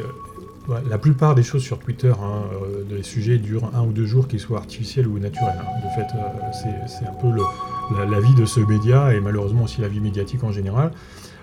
Ouais, 0.68 0.76
La 0.88 0.96
plupart 0.96 1.34
des 1.34 1.42
choses 1.42 1.62
sur 1.64 1.80
Twitter, 1.80 2.12
hein, 2.12 2.44
euh, 2.52 2.84
les 2.88 3.02
sujets 3.02 3.38
durent 3.38 3.72
un 3.74 3.82
ou 3.82 3.90
deux 3.90 4.06
jours, 4.06 4.28
qu'ils 4.28 4.38
soient 4.38 4.58
artificiels 4.58 5.08
ou 5.08 5.18
naturels. 5.18 5.58
hein. 5.60 5.80
De 5.84 5.88
fait, 6.00 6.06
euh, 6.16 6.22
c'est- 6.52 6.86
c'est 7.00 7.04
un 7.04 7.14
peu 7.14 7.32
le- 7.32 7.42
la, 7.98 8.04
la 8.08 8.20
vie 8.20 8.32
de 8.36 8.44
ce 8.44 8.60
média 8.60 9.12
et 9.12 9.18
malheureusement 9.18 9.64
aussi 9.64 9.80
la 9.80 9.88
vie 9.88 9.98
médiatique 9.98 10.44
en 10.44 10.52
général. 10.52 10.92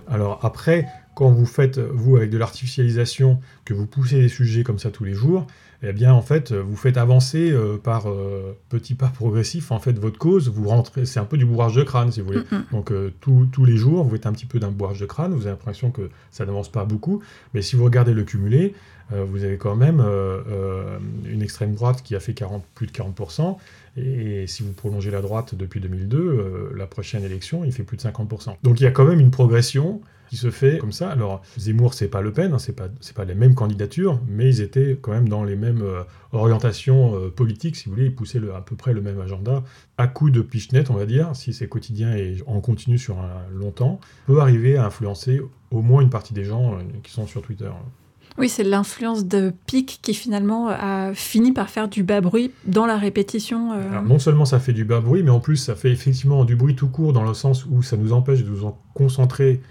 Alors 0.09 0.39
après, 0.41 0.87
quand 1.19 1.31
vous 1.31 1.45
faites, 1.45 1.79
vous, 1.79 2.15
avec 2.15 2.29
de 2.29 2.37
l'artificialisation, 2.37 3.39
que 3.65 3.73
vous 3.73 3.85
poussez 3.85 4.21
des 4.21 4.29
sujets 4.29 4.63
comme 4.63 4.79
ça 4.79 4.89
tous 4.89 5.03
les 5.03 5.13
jours, 5.13 5.45
eh 5.83 5.91
bien, 5.91 6.13
en 6.13 6.21
fait, 6.21 6.53
vous 6.53 6.77
faites 6.77 6.95
avancer 6.95 7.51
euh, 7.51 7.77
par 7.77 8.09
euh, 8.09 8.55
petits 8.69 8.95
pas 8.95 9.07
progressifs, 9.07 9.71
en 9.71 9.79
fait, 9.79 9.99
votre 9.99 10.17
cause. 10.17 10.47
Vous 10.49 10.69
rentrez, 10.69 11.05
c'est 11.05 11.19
un 11.19 11.25
peu 11.25 11.37
du 11.37 11.45
bourrage 11.45 11.75
de 11.75 11.83
crâne, 11.83 12.09
si 12.13 12.21
vous 12.21 12.27
voulez. 12.27 12.43
Donc, 12.71 12.91
euh, 12.91 13.11
tous- 13.19 13.47
tous 13.51 13.65
les 13.65 13.75
jours, 13.75 14.05
vous 14.05 14.15
êtes 14.15 14.25
un 14.27 14.31
petit 14.31 14.45
peu 14.45 14.59
d'un 14.59 14.71
bourrage 14.71 14.99
de 15.01 15.05
crâne. 15.05 15.33
Vous 15.33 15.41
avez 15.41 15.51
l'impression 15.51 15.91
que 15.91 16.09
ça 16.31 16.45
n'avance 16.45 16.69
pas 16.71 16.85
beaucoup. 16.85 17.21
Mais 17.53 17.61
si 17.61 17.75
vous 17.75 17.83
regardez 17.83 18.13
le 18.13 18.23
cumulé, 18.23 18.73
vous 19.11 19.43
avez 19.43 19.57
quand 19.57 19.75
même 19.75 19.99
euh, 19.99 20.41
euh, 20.49 20.99
une 21.25 21.41
extrême 21.41 21.73
droite 21.73 22.03
qui 22.03 22.15
a 22.15 22.19
fait 22.19 22.33
40, 22.33 22.63
plus 22.75 22.87
de 22.87 22.91
40%. 22.91 23.57
Et, 23.97 24.45
si 24.47 24.63
vous 24.63 24.73
prolongez 24.73 25.11
la 25.11 25.21
droite 25.21 25.55
depuis 25.55 25.79
2002, 25.79 26.17
euh, 26.17 26.73
la 26.75 26.87
prochaine 26.87 27.23
élection, 27.23 27.63
il 27.65 27.71
fait 27.71 27.83
plus 27.83 27.97
de 27.97 28.03
50%. 28.03 28.55
Donc 28.63 28.79
il 28.79 28.83
y 28.83 28.87
a 28.87 28.91
quand 28.91 29.05
même 29.05 29.19
une 29.19 29.31
progression 29.31 30.01
qui 30.29 30.37
se 30.37 30.51
fait 30.51 30.77
comme 30.77 30.91
ça. 30.91 31.09
Alors 31.09 31.41
Zemmour, 31.57 31.93
c'est 31.93 32.07
pas 32.07 32.21
Le 32.21 32.31
Pen, 32.31 32.53
hein, 32.53 32.59
c'est 32.59 32.75
pas 32.75 32.87
c'est 33.01 33.15
pas 33.15 33.25
les 33.25 33.33
mêmes 33.33 33.55
candidatures, 33.55 34.21
mais 34.27 34.47
ils 34.47 34.61
étaient 34.61 34.97
quand 35.01 35.11
même 35.11 35.27
dans 35.27 35.43
les 35.43 35.55
mêmes 35.55 35.81
euh, 35.81 36.03
orientations 36.31 37.15
euh, 37.15 37.29
politiques, 37.29 37.75
si 37.75 37.89
vous 37.89 37.95
voulez, 37.95 38.07
ils 38.07 38.15
poussaient 38.15 38.41
à 38.55 38.61
peu 38.61 38.75
près 38.75 38.93
le 38.93 39.01
même 39.01 39.19
agenda. 39.19 39.63
À 39.97 40.07
coup 40.07 40.29
de 40.29 40.41
pichenette, 40.41 40.91
on 40.91 40.93
va 40.93 41.05
dire, 41.05 41.35
si 41.35 41.51
c'est 41.51 41.67
quotidien 41.67 42.15
et 42.15 42.37
en 42.45 42.61
continu 42.61 42.97
sur 42.97 43.19
un 43.19 43.47
longtemps, 43.51 43.99
peut 44.27 44.39
arriver 44.39 44.77
à 44.77 44.85
influencer 44.85 45.41
au 45.71 45.81
moins 45.81 46.01
une 46.01 46.09
partie 46.09 46.33
des 46.33 46.45
gens 46.45 46.75
euh, 46.75 46.81
qui 47.03 47.11
sont 47.11 47.25
sur 47.25 47.41
Twitter. 47.41 47.71
Oui, 48.37 48.47
c'est 48.47 48.63
l'influence 48.63 49.25
de 49.25 49.51
Pic 49.65 49.99
qui 50.01 50.13
finalement 50.13 50.69
a 50.69 51.13
fini 51.13 51.51
par 51.51 51.69
faire 51.69 51.89
du 51.89 52.03
bas 52.03 52.21
bruit 52.21 52.51
dans 52.65 52.85
la 52.85 52.97
répétition. 52.97 53.73
euh. 53.73 54.01
Non 54.01 54.19
seulement 54.19 54.45
ça 54.45 54.59
fait 54.59 54.73
du 54.73 54.85
bas 54.85 55.01
bruit, 55.01 55.23
mais 55.23 55.31
en 55.31 55.39
plus 55.41 55.57
ça 55.57 55.75
fait 55.75 55.91
effectivement 55.91 56.45
du 56.45 56.55
bruit 56.55 56.75
tout 56.75 56.87
court 56.89 57.11
dans 57.11 57.23
le 57.23 57.33
sens 57.33 57.65
où 57.65 57.81
ça 57.83 57.97
nous 57.97 58.13
empêche 58.13 58.43
de 58.43 58.49
nous 58.49 58.65
en 58.65 58.79
concentrer 58.93 59.61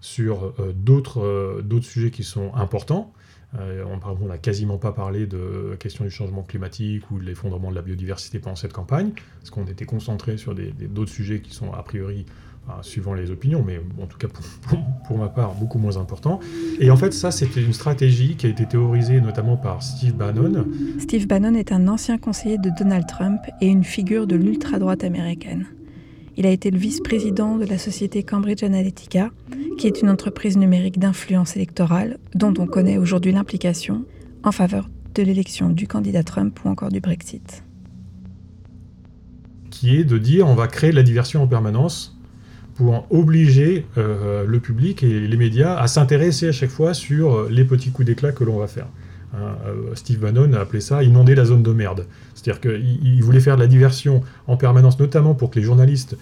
sur 0.00 0.54
euh, 0.58 0.72
d'autres 0.74 1.20
euh, 1.22 1.62
d'autres 1.62 1.86
sujets 1.86 2.10
qui 2.10 2.24
sont 2.24 2.52
importants. 2.54 3.12
On 3.58 4.26
n'a 4.26 4.36
quasiment 4.36 4.76
pas 4.76 4.92
parlé 4.92 5.26
de 5.26 5.76
questions 5.80 6.04
du 6.04 6.10
changement 6.10 6.42
climatique 6.42 7.10
ou 7.10 7.18
de 7.18 7.24
l'effondrement 7.24 7.70
de 7.70 7.74
la 7.76 7.80
biodiversité 7.80 8.38
pendant 8.38 8.56
cette 8.56 8.74
campagne, 8.74 9.12
parce 9.38 9.48
qu'on 9.48 9.64
était 9.66 9.86
concentré 9.86 10.36
sur 10.36 10.54
d'autres 10.54 11.12
sujets 11.12 11.40
qui 11.40 11.54
sont 11.54 11.72
a 11.72 11.82
priori, 11.82 12.26
enfin, 12.68 12.82
suivant 12.82 13.14
les 13.14 13.30
opinions, 13.30 13.62
mais 13.66 13.80
en 14.02 14.06
tout 14.06 14.18
cas 14.18 14.28
pour, 14.28 14.44
pour- 14.68 14.78
pour 15.06 15.18
ma 15.18 15.28
part, 15.28 15.54
beaucoup 15.54 15.78
moins 15.78 15.96
importants. 15.96 16.40
Et 16.80 16.90
en 16.90 16.96
fait, 16.96 17.12
ça, 17.12 17.30
c'était 17.30 17.62
une 17.62 17.72
stratégie 17.72 18.34
qui 18.36 18.46
a 18.46 18.48
été 18.48 18.66
théorisée 18.66 19.20
notamment 19.20 19.56
par 19.56 19.82
Steve 19.82 20.14
Bannon, 20.14 20.66
Steve 20.98 21.26
Bannon 21.28 21.54
est 21.54 21.70
un 21.72 21.86
ancien 21.88 22.18
conseiller 22.18 22.58
de 22.58 22.70
Donald 22.76 23.06
Trump 23.06 23.40
et 23.60 23.68
une 23.68 23.84
figure 23.84 24.26
de 24.26 24.34
l'ultra-droite 24.36 25.04
américaine. 25.04 25.66
Il 26.36 26.44
a 26.44 26.50
été 26.50 26.70
le 26.70 26.76
vice-président 26.78 27.56
de 27.56 27.64
la 27.64 27.78
société 27.78 28.22
Cambridge 28.22 28.62
Analytica, 28.62 29.30
qui 29.78 29.86
est 29.86 30.02
une 30.02 30.10
entreprise 30.10 30.58
numérique 30.58 30.98
d'influence 30.98 31.56
électorale 31.56 32.18
dont 32.34 32.52
on 32.58 32.66
connaît 32.66 32.98
aujourd'hui 32.98 33.32
l'implication 33.32 34.04
en 34.42 34.52
faveur 34.52 34.90
de 35.14 35.22
l'élection 35.22 35.70
du 35.70 35.86
candidat 35.86 36.24
Trump 36.24 36.58
ou 36.64 36.68
encore 36.68 36.90
du 36.90 37.00
Brexit. 37.00 37.62
qui 39.70 39.96
est 39.96 40.04
de 40.04 40.18
dire 40.18 40.46
on 40.46 40.54
va 40.54 40.68
créer 40.68 40.90
de 40.90 40.96
la 40.96 41.02
diversion 41.02 41.42
en 41.42 41.46
permanence 41.46 42.15
pour 42.76 43.06
obliger 43.10 43.86
euh, 43.96 44.44
le 44.46 44.60
public 44.60 45.02
et 45.02 45.20
les 45.20 45.36
médias 45.36 45.76
à 45.76 45.86
s'intéresser 45.86 46.48
à 46.48 46.52
chaque 46.52 46.70
fois 46.70 46.92
sur 46.94 47.34
euh, 47.34 47.48
les 47.50 47.64
petits 47.64 47.90
coups 47.90 48.06
d'éclat 48.06 48.32
que 48.32 48.44
l'on 48.44 48.58
va 48.58 48.66
faire. 48.66 48.86
Hein, 49.34 49.56
euh, 49.66 49.94
Steve 49.94 50.18
Bannon 50.18 50.52
a 50.52 50.60
appelé 50.60 50.80
ça 50.80 51.02
inonder 51.02 51.34
la 51.34 51.46
zone 51.46 51.62
de 51.62 51.72
merde. 51.72 52.06
C'est-à-dire 52.34 52.60
qu'il 52.60 52.98
il 53.02 53.22
voulait 53.22 53.40
faire 53.40 53.56
de 53.56 53.62
la 53.62 53.66
diversion 53.66 54.22
en 54.46 54.56
permanence, 54.56 54.98
notamment 55.00 55.34
pour 55.34 55.50
que 55.50 55.58
les 55.58 55.64
journalistes 55.64 56.16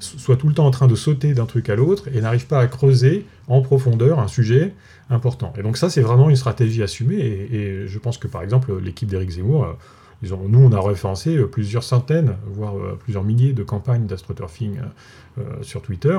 so- 0.00 0.18
soient 0.18 0.36
tout 0.36 0.48
le 0.48 0.54
temps 0.54 0.66
en 0.66 0.72
train 0.72 0.88
de 0.88 0.96
sauter 0.96 1.32
d'un 1.32 1.46
truc 1.46 1.68
à 1.68 1.76
l'autre 1.76 2.08
et 2.12 2.20
n'arrivent 2.20 2.48
pas 2.48 2.60
à 2.60 2.66
creuser 2.66 3.24
en 3.46 3.60
profondeur 3.62 4.18
un 4.18 4.28
sujet 4.28 4.74
important. 5.10 5.52
Et 5.58 5.62
donc 5.62 5.76
ça, 5.76 5.90
c'est 5.90 6.02
vraiment 6.02 6.28
une 6.28 6.36
stratégie 6.36 6.82
assumée. 6.82 7.48
Et, 7.52 7.86
je 7.86 7.98
pense 7.98 8.18
que 8.18 8.26
par 8.26 8.42
exemple, 8.42 8.72
l'équipe 8.82 9.08
d'Éric 9.08 9.30
Zemmour, 9.30 9.76
nous, 10.22 10.58
on 10.58 10.72
a 10.72 10.80
référencé 10.80 11.36
euh, 11.36 11.46
plusieurs 11.46 11.82
centaines, 11.82 12.36
voire 12.46 12.76
euh, 12.76 12.98
plusieurs 12.98 13.24
milliers 13.24 13.52
de 13.52 13.62
campagnes 13.62 14.06
d'astroturfing 14.06 14.78
euh, 15.38 15.42
sur 15.62 15.82
Twitter. 15.82 16.18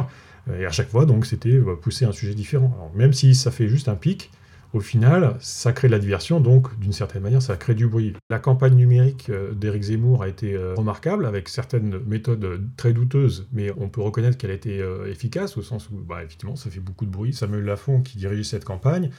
Et 0.60 0.66
à 0.66 0.72
chaque 0.72 0.90
fois, 0.90 1.06
donc, 1.06 1.28
c'était 1.28 1.60
pousser 1.82 2.06
un 2.06 2.12
sujet 2.12 2.34
différent. 2.34 2.92
Même 2.96 3.14
si 3.14 3.36
ça 3.36 3.52
fait 3.52 3.68
juste 3.68 3.88
un 3.88 3.96
pic, 3.96 4.32
au 4.74 4.80
final, 4.80 5.36
ça 5.40 5.72
crée 5.72 5.88
de 5.88 5.92
la 5.92 6.00
diversion, 6.00 6.40
donc 6.40 6.80
d'une 6.80 6.94
certaine 6.94 7.22
manière, 7.22 7.44
ça 7.44 7.58
crée 7.58 7.76
du 7.76 7.88
bruit. 7.88 8.14
La 8.32 8.40
campagne 8.40 8.74
numérique 8.74 9.30
d'Éric 9.54 9.84
Zemmour 9.84 10.24
a 10.24 10.30
été 10.30 10.58
remarquable, 10.76 11.28
avec 11.28 11.48
certaines 11.48 12.00
méthodes 12.08 12.62
très 12.76 12.92
douteuses, 12.92 13.48
mais 13.52 13.72
on 13.78 13.88
peut 13.88 14.02
reconnaître 14.02 14.38
qu'elle 14.38 14.50
a 14.50 14.56
été 14.56 14.84
efficace, 15.08 15.58
au 15.58 15.62
sens 15.62 15.90
où, 15.92 15.98
bah, 15.98 16.24
effectivement, 16.24 16.56
ça 16.56 16.72
fait 16.72 16.80
beaucoup 16.80 17.06
de 17.06 17.12
bruit. 17.12 17.34
Samuel 17.34 17.66
Lafont, 17.66 18.02
qui 18.02 18.18
dirigeait 18.18 18.44
cette 18.44 18.66
campagne, 18.66 19.12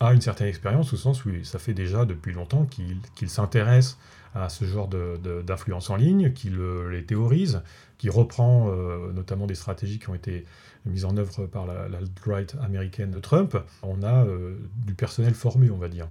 a 0.00 0.12
une 0.12 0.20
certaine 0.20 0.48
expérience, 0.48 0.92
au 0.92 0.96
sens 0.96 1.24
où 1.24 1.30
ça 1.44 1.58
fait 1.58 1.74
déjà 1.74 2.04
depuis 2.04 2.32
longtemps 2.32 2.66
qu'il 2.66 3.30
s'intéresse 3.30 3.98
à 4.34 4.48
ce 4.48 4.64
genre 4.64 4.88
d'influence 4.88 5.90
en 5.90 5.96
ligne, 5.96 6.32
qu'il 6.32 6.58
euh, 6.58 6.90
les 6.90 7.04
théorise, 7.04 7.62
qu'il 7.96 8.10
reprend 8.10 8.68
euh, 8.68 9.12
notamment 9.12 9.46
des 9.46 9.54
stratégies 9.54 9.98
qui 9.98 10.10
ont 10.10 10.14
été 10.14 10.44
mises 10.84 11.04
en 11.04 11.16
œuvre 11.16 11.46
par 11.46 11.66
la, 11.66 11.84
alt-right 11.84 12.54
américaine 12.62 13.10
de 13.10 13.18
Trump. 13.18 13.56
On 13.82 14.02
a 14.02 14.24
euh, 14.24 14.56
du 14.84 14.94
personnel 14.94 15.34
formé, 15.34 15.70
on 15.70 15.78
va 15.78 15.88
dire. 15.88 16.08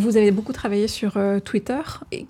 Vous 0.00 0.16
avez 0.16 0.30
beaucoup 0.30 0.54
travaillé 0.54 0.88
sur 0.88 1.18
euh, 1.18 1.40
Twitter. 1.40 1.82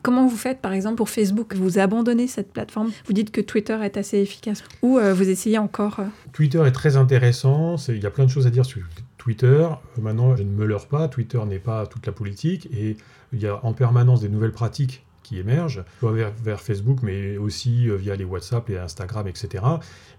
Comment 0.03 0.27
vous 0.27 0.37
faites, 0.37 0.61
par 0.61 0.73
exemple, 0.73 0.97
pour 0.97 1.09
Facebook 1.09 1.55
Vous 1.55 1.79
abandonnez 1.79 2.27
cette 2.27 2.53
plateforme? 2.53 2.91
Vous 3.07 3.13
dites 3.13 3.31
que 3.31 3.41
Twitter 3.41 3.79
est 3.85 3.97
assez 3.97 4.19
efficace. 4.19 4.65
Ou 4.83 4.99
euh, 4.99 5.15
vous 5.15 5.31
essayez 5.31 5.57
encore 5.57 6.01
euh, 6.01 6.07
Twitter 6.33 6.61
est 6.67 6.73
très 6.73 6.97
intéressant, 6.97 7.77
il 7.89 8.03
y 8.03 8.07
a 8.07 8.11
plein 8.11 8.25
de 8.25 8.31
choses 8.31 8.49
à 8.49 8.51
dire 8.51 8.67
sur 8.67 8.83
Twitter, 9.19 9.69
maintenant, 10.03 10.35
je 10.35 10.43
ne 10.43 10.51
me 10.51 10.67
leurre 10.67 10.89
pas, 10.89 11.07
Twitter 11.07 11.39
n'est 11.47 11.61
pas 11.61 11.87
toute 11.87 12.05
la 12.07 12.13
politique, 12.13 12.69
et 12.77 12.97
il 13.33 13.41
y 13.41 13.47
a 13.47 13.65
en 13.65 13.73
permanence 13.73 14.21
des 14.21 14.29
nouvelles 14.29 14.51
pratiques 14.51 15.05
qui 15.23 15.39
émergent, 15.39 15.85
soit 16.01 16.11
vers, 16.11 16.33
vers 16.43 16.61
Facebook, 16.61 16.99
mais 17.05 17.37
aussi 17.37 17.89
via 17.99 18.17
les 18.17 18.25
WhatsApp, 18.25 18.69
les 18.69 18.79
Instagram, 18.79 19.29
etc. 19.29 19.63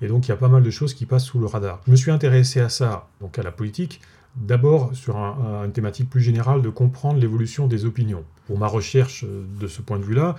Et 0.02 0.08
donc, 0.08 0.26
il 0.26 0.30
y 0.30 0.32
a 0.32 0.38
pas 0.38 0.48
mal 0.48 0.64
de 0.64 0.70
choses 0.70 0.94
qui 0.94 1.06
passent 1.06 1.26
sous 1.26 1.40
le 1.40 1.48
radar. 1.48 1.82
Je 1.86 1.92
me 1.92 1.98
suis 1.98 2.12
intéressé 2.12 2.62
à 2.62 2.70
ça, 2.70 3.10
donc 3.20 3.38
à 3.38 3.44
la 3.44 3.52
politique, 3.52 4.00
d'abord 4.36 4.96
sur 4.96 5.18
un- 5.18 5.64
une 5.66 5.72
thématique 5.72 6.10
plus 6.10 6.22
générale 6.22 6.62
de 6.62 6.70
comprendre 6.70 7.20
l'évolution 7.20 7.68
des 7.68 7.86
opinions. 7.86 8.24
Pour 8.48 8.58
ma 8.58 8.68
recherche 8.68 9.24
euh, 9.28 9.44
de 9.60 9.68
ce 9.68 9.82
point 9.82 10.00
de 10.00 10.04
vue-là, 10.04 10.36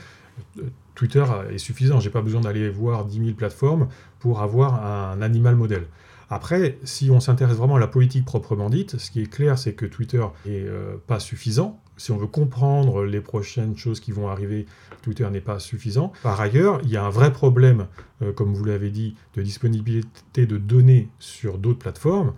euh, 0.59 0.63
Twitter 0.95 1.25
est 1.51 1.59
suffisant. 1.59 2.01
J'ai 2.01 2.11
pas 2.11 2.23
besoin 2.23 2.41
d'aller 2.43 2.69
voir 2.69 3.05
10 3.05 3.19
000 3.19 3.31
plateformes 3.35 3.89
pour 4.19 4.41
avoir 4.43 4.85
un 4.85 5.23
animal 5.23 5.57
modèle. 5.57 5.87
Après, 6.29 6.79
si 6.85 7.11
on 7.11 7.21
s'intéresse 7.21 7.57
vraiment 7.57 7.77
à 7.77 7.81
la 7.81 7.87
politique 7.87 8.25
proprement 8.25 8.71
dite, 8.71 8.99
ce 8.99 9.11
qui 9.11 9.21
est 9.23 9.27
clair, 9.31 9.59
c'est 9.59 9.75
que 9.75 9.85
Twitter 9.87 10.25
est 10.47 10.65
euh, 10.67 10.97
pas 11.07 11.21
suffisant. 11.21 11.79
Si 11.99 12.11
on 12.11 12.17
veut 12.17 12.27
comprendre 12.27 13.05
les 13.05 13.21
prochaines 13.21 13.77
choses 13.77 14.01
qui 14.01 14.13
vont 14.13 14.29
arriver, 14.29 14.65
Twitter 15.03 15.29
n'est 15.31 15.43
pas 15.43 15.59
suffisant. 15.59 16.13
Par 16.23 16.41
ailleurs, 16.41 16.81
il 16.85 16.91
y 16.91 16.97
a 16.97 17.05
un 17.05 17.11
vrai 17.11 17.33
problème, 17.33 17.87
comme 18.35 18.55
vous 18.55 18.65
l'avez 18.65 18.91
dit, 18.91 19.15
de 19.35 19.43
disponibilité 19.43 20.47
de 20.47 20.57
données 20.57 21.11
sur 21.19 21.59
d'autres 21.59 21.79
plateformes. 21.79 22.33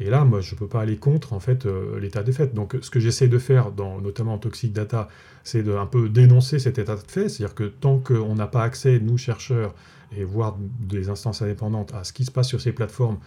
Et 0.00 0.08
là, 0.08 0.24
moi, 0.24 0.40
je 0.40 0.54
ne 0.54 0.58
peux 0.58 0.66
pas 0.66 0.80
aller 0.80 0.96
contre 0.96 1.34
en 1.34 1.40
fait 1.40 1.66
euh, 1.66 2.00
l'état 2.00 2.22
des 2.22 2.32
faits. 2.32 2.54
Donc, 2.54 2.76
ce 2.80 2.90
que 2.90 2.98
j'essaie 2.98 3.28
de 3.28 3.38
faire, 3.38 3.70
dans, 3.70 4.00
notamment 4.00 4.34
en 4.34 4.38
Toxic 4.38 4.72
Data, 4.72 5.08
c'est 5.44 5.62
de 5.62 5.74
un 5.74 5.86
peu 5.86 6.08
dénoncer 6.08 6.58
cet 6.58 6.78
état 6.78 6.96
de 6.96 7.02
fait. 7.06 7.28
C'est-à-dire 7.28 7.54
que 7.54 7.64
tant 7.64 7.98
qu'on 7.98 8.34
n'a 8.34 8.46
pas 8.46 8.62
accès, 8.62 8.98
nous 8.98 9.18
chercheurs, 9.18 9.74
et 10.16 10.24
voire 10.24 10.56
des 10.80 11.10
instances 11.10 11.42
indépendantes, 11.42 11.92
à 11.94 12.02
ce 12.02 12.14
qui 12.14 12.24
se 12.24 12.30
passe 12.30 12.48
sur 12.48 12.60
ces 12.60 12.72
plateformes 12.72 13.18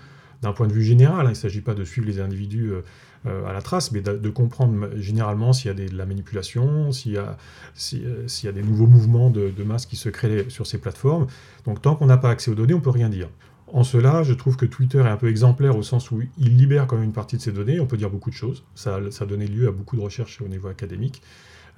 d'un 0.41 0.51
point 0.51 0.67
de 0.67 0.73
vue 0.73 0.83
général, 0.83 1.27
hein, 1.27 1.29
il 1.29 1.33
ne 1.33 1.35
s'agit 1.35 1.61
pas 1.61 1.75
de 1.75 1.85
suivre 1.85 2.07
les 2.07 2.19
individus 2.19 2.71
euh, 2.71 2.81
euh, 3.27 3.45
à 3.45 3.53
la 3.53 3.61
trace, 3.61 3.91
mais 3.91 4.01
de, 4.01 4.29
comprendre 4.29 4.89
généralement 4.97 5.53
s'il 5.53 5.67
y 5.67 5.69
a 5.69 5.87
de 5.89 5.95
la 5.95 6.07
manipulation, 6.07 6.91
s'il 6.91 7.13
y 7.13 7.17
a, 7.17 7.37
si, 7.75 8.03
s'il 8.25 8.47
y 8.47 8.49
a 8.49 8.51
des 8.51 8.63
nouveaux 8.63 8.87
mouvements 8.87 9.29
de, 9.29 9.53
de 9.55 9.63
masse 9.63 9.85
qui 9.85 9.95
se 9.95 10.09
créent 10.09 10.49
sur 10.49 10.65
ces 10.65 10.79
plateformes. 10.79 11.27
Donc, 11.65 11.83
tant 11.83 11.95
qu'on 11.95 12.07
n'a 12.07 12.17
pas 12.17 12.31
accès 12.31 12.49
aux 12.49 12.55
données, 12.55 12.73
on 12.73 12.79
ne 12.79 12.83
peut 12.83 12.89
rien 12.89 13.09
dire. 13.09 13.29
En 13.73 13.83
cela, 13.83 14.21
je 14.21 14.33
trouve 14.33 14.55
que 14.55 14.67
Twitter 14.67 14.99
est 14.99 15.09
un 15.09 15.17
peu 15.17 15.27
exemplaire 15.27 15.75
au 15.75 15.81
sens 15.81 16.11
où 16.11 16.21
il 16.37 16.57
libère 16.57 16.85
quand 16.85 16.95
même 16.95 17.05
une 17.05 17.11
partie 17.11 17.37
de 17.37 17.41
ses 17.41 17.51
données. 17.51 17.79
On 17.79 17.87
peut 17.87 17.97
dire 17.97 18.11
beaucoup 18.11 18.29
de 18.29 18.35
choses. 18.35 18.63
Ça, 18.75 18.97
a 18.97 19.25
donné 19.25 19.47
lieu 19.47 19.67
à 19.67 19.71
beaucoup 19.71 19.95
de 19.95 20.01
recherches 20.01 20.41
au 20.41 20.47
niveau 20.47 20.67
académique. 20.67 21.23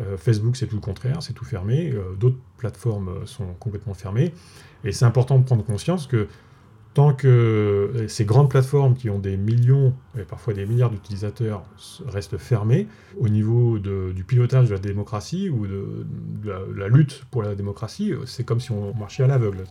Euh, 0.02 0.18
Facebook, 0.18 0.58
c'est 0.58 0.68
tout 0.68 0.76
le 0.76 0.82
contraire, 0.82 1.24
c'est 1.24 1.32
tout 1.32 1.46
fermé. 1.46 1.94
Euh, 1.94 2.16
D'autres 2.20 2.38
plateformes 2.58 3.26
sont 3.26 3.54
complètement 3.60 3.94
fermées. 3.94 4.34
Et 4.84 4.92
c'est 4.92 5.06
important 5.06 5.40
de 5.40 5.46
prendre 5.46 5.64
conscience 5.64 6.06
que 6.06 6.28
tant 6.96 7.14
que 7.14 8.06
ces 8.08 8.26
grandes 8.26 8.50
plateformes 8.50 8.96
qui 8.96 9.10
ont 9.10 9.20
des 9.20 9.38
millions 9.38 9.94
et 10.18 10.24
parfois 10.24 10.54
des 10.54 10.66
milliards 10.66 10.90
d'utilisateurs 10.90 11.64
restent 12.08 12.38
fermées, 12.38 12.88
au 13.20 13.30
niveau 13.30 13.80
du 13.80 14.24
pilotage 14.24 14.70
de 14.70 14.74
la 14.74 14.80
démocratie 14.80 15.50
ou 15.50 15.68
de, 15.68 16.06
la 16.76 16.88
lutte 16.88 17.26
pour 17.32 17.44
la 17.44 17.54
démocratie, 17.54 18.14
euh, 18.14 18.26
c'est 18.26 18.44
comme 18.44 18.60
si 18.60 18.72
on 18.72 18.94
marchait 18.96 19.24
à 19.24 19.28
l'aveugle. 19.28 19.66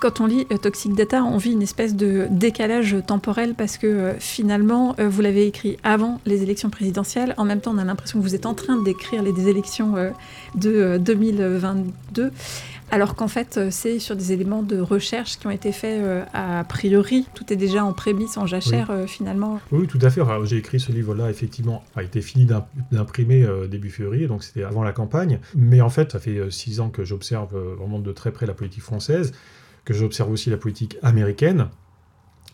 Quand 0.00 0.20
on 0.22 0.26
lit 0.26 0.46
euh, 0.50 0.56
Toxic 0.56 0.94
Data, 0.94 1.22
on 1.24 1.36
vit 1.36 1.52
une 1.52 1.60
espèce 1.60 1.94
de 1.94 2.26
décalage 2.30 2.96
temporel 3.06 3.54
parce 3.54 3.76
que 3.76 3.86
euh, 3.86 4.12
finalement, 4.18 4.96
euh, 4.98 5.08
vous 5.10 5.20
l'avez 5.20 5.46
écrit 5.46 5.76
avant 5.82 6.20
les 6.24 6.42
élections 6.42 6.70
présidentielles. 6.70 7.34
En 7.36 7.44
même 7.44 7.60
temps, 7.60 7.72
on 7.74 7.78
a 7.78 7.84
l'impression 7.84 8.18
que 8.18 8.24
vous 8.24 8.34
êtes 8.34 8.46
en 8.46 8.54
train 8.54 8.80
d'écrire 8.80 9.22
les 9.22 9.48
élections 9.48 9.92
de 10.54 10.70
euh, 10.70 10.98
2022. 10.98 12.30
Alors 12.92 13.14
qu'en 13.14 13.28
fait, 13.28 13.60
c'est 13.70 13.98
sur 14.00 14.16
des 14.16 14.32
éléments 14.32 14.62
de 14.62 14.80
recherche 14.80 15.38
qui 15.38 15.46
ont 15.46 15.50
été 15.50 15.70
faits 15.70 16.00
euh, 16.02 16.24
a 16.32 16.64
priori. 16.64 17.26
Tout 17.34 17.52
est 17.52 17.56
déjà 17.56 17.84
en 17.84 17.92
prémisse, 17.92 18.36
en 18.38 18.46
jachère 18.46 18.90
euh, 18.90 19.06
finalement. 19.06 19.60
Oui, 19.70 19.86
tout 19.86 19.98
à 20.02 20.08
fait. 20.10 20.22
J'ai 20.44 20.56
écrit 20.56 20.80
ce 20.80 20.90
livre-là, 20.90 21.28
effectivement, 21.30 21.84
a 21.94 22.02
été 22.02 22.20
fini 22.22 22.46
d'im- 22.46 22.64
d'imprimer 22.90 23.44
euh, 23.44 23.68
début 23.68 23.90
février, 23.90 24.26
donc 24.26 24.42
c'était 24.42 24.64
avant 24.64 24.82
la 24.82 24.92
campagne. 24.92 25.38
Mais 25.54 25.80
en 25.82 25.90
fait, 25.90 26.10
ça 26.12 26.18
fait 26.18 26.50
six 26.50 26.80
ans 26.80 26.88
que 26.88 27.04
j'observe 27.04 27.54
vraiment 27.78 27.98
de 28.00 28.10
très 28.12 28.32
près 28.32 28.46
la 28.46 28.54
politique 28.54 28.82
française, 28.82 29.32
que 29.84 29.94
j'observe 29.94 30.30
aussi 30.30 30.50
la 30.50 30.56
politique 30.56 30.96
américaine. 31.02 31.68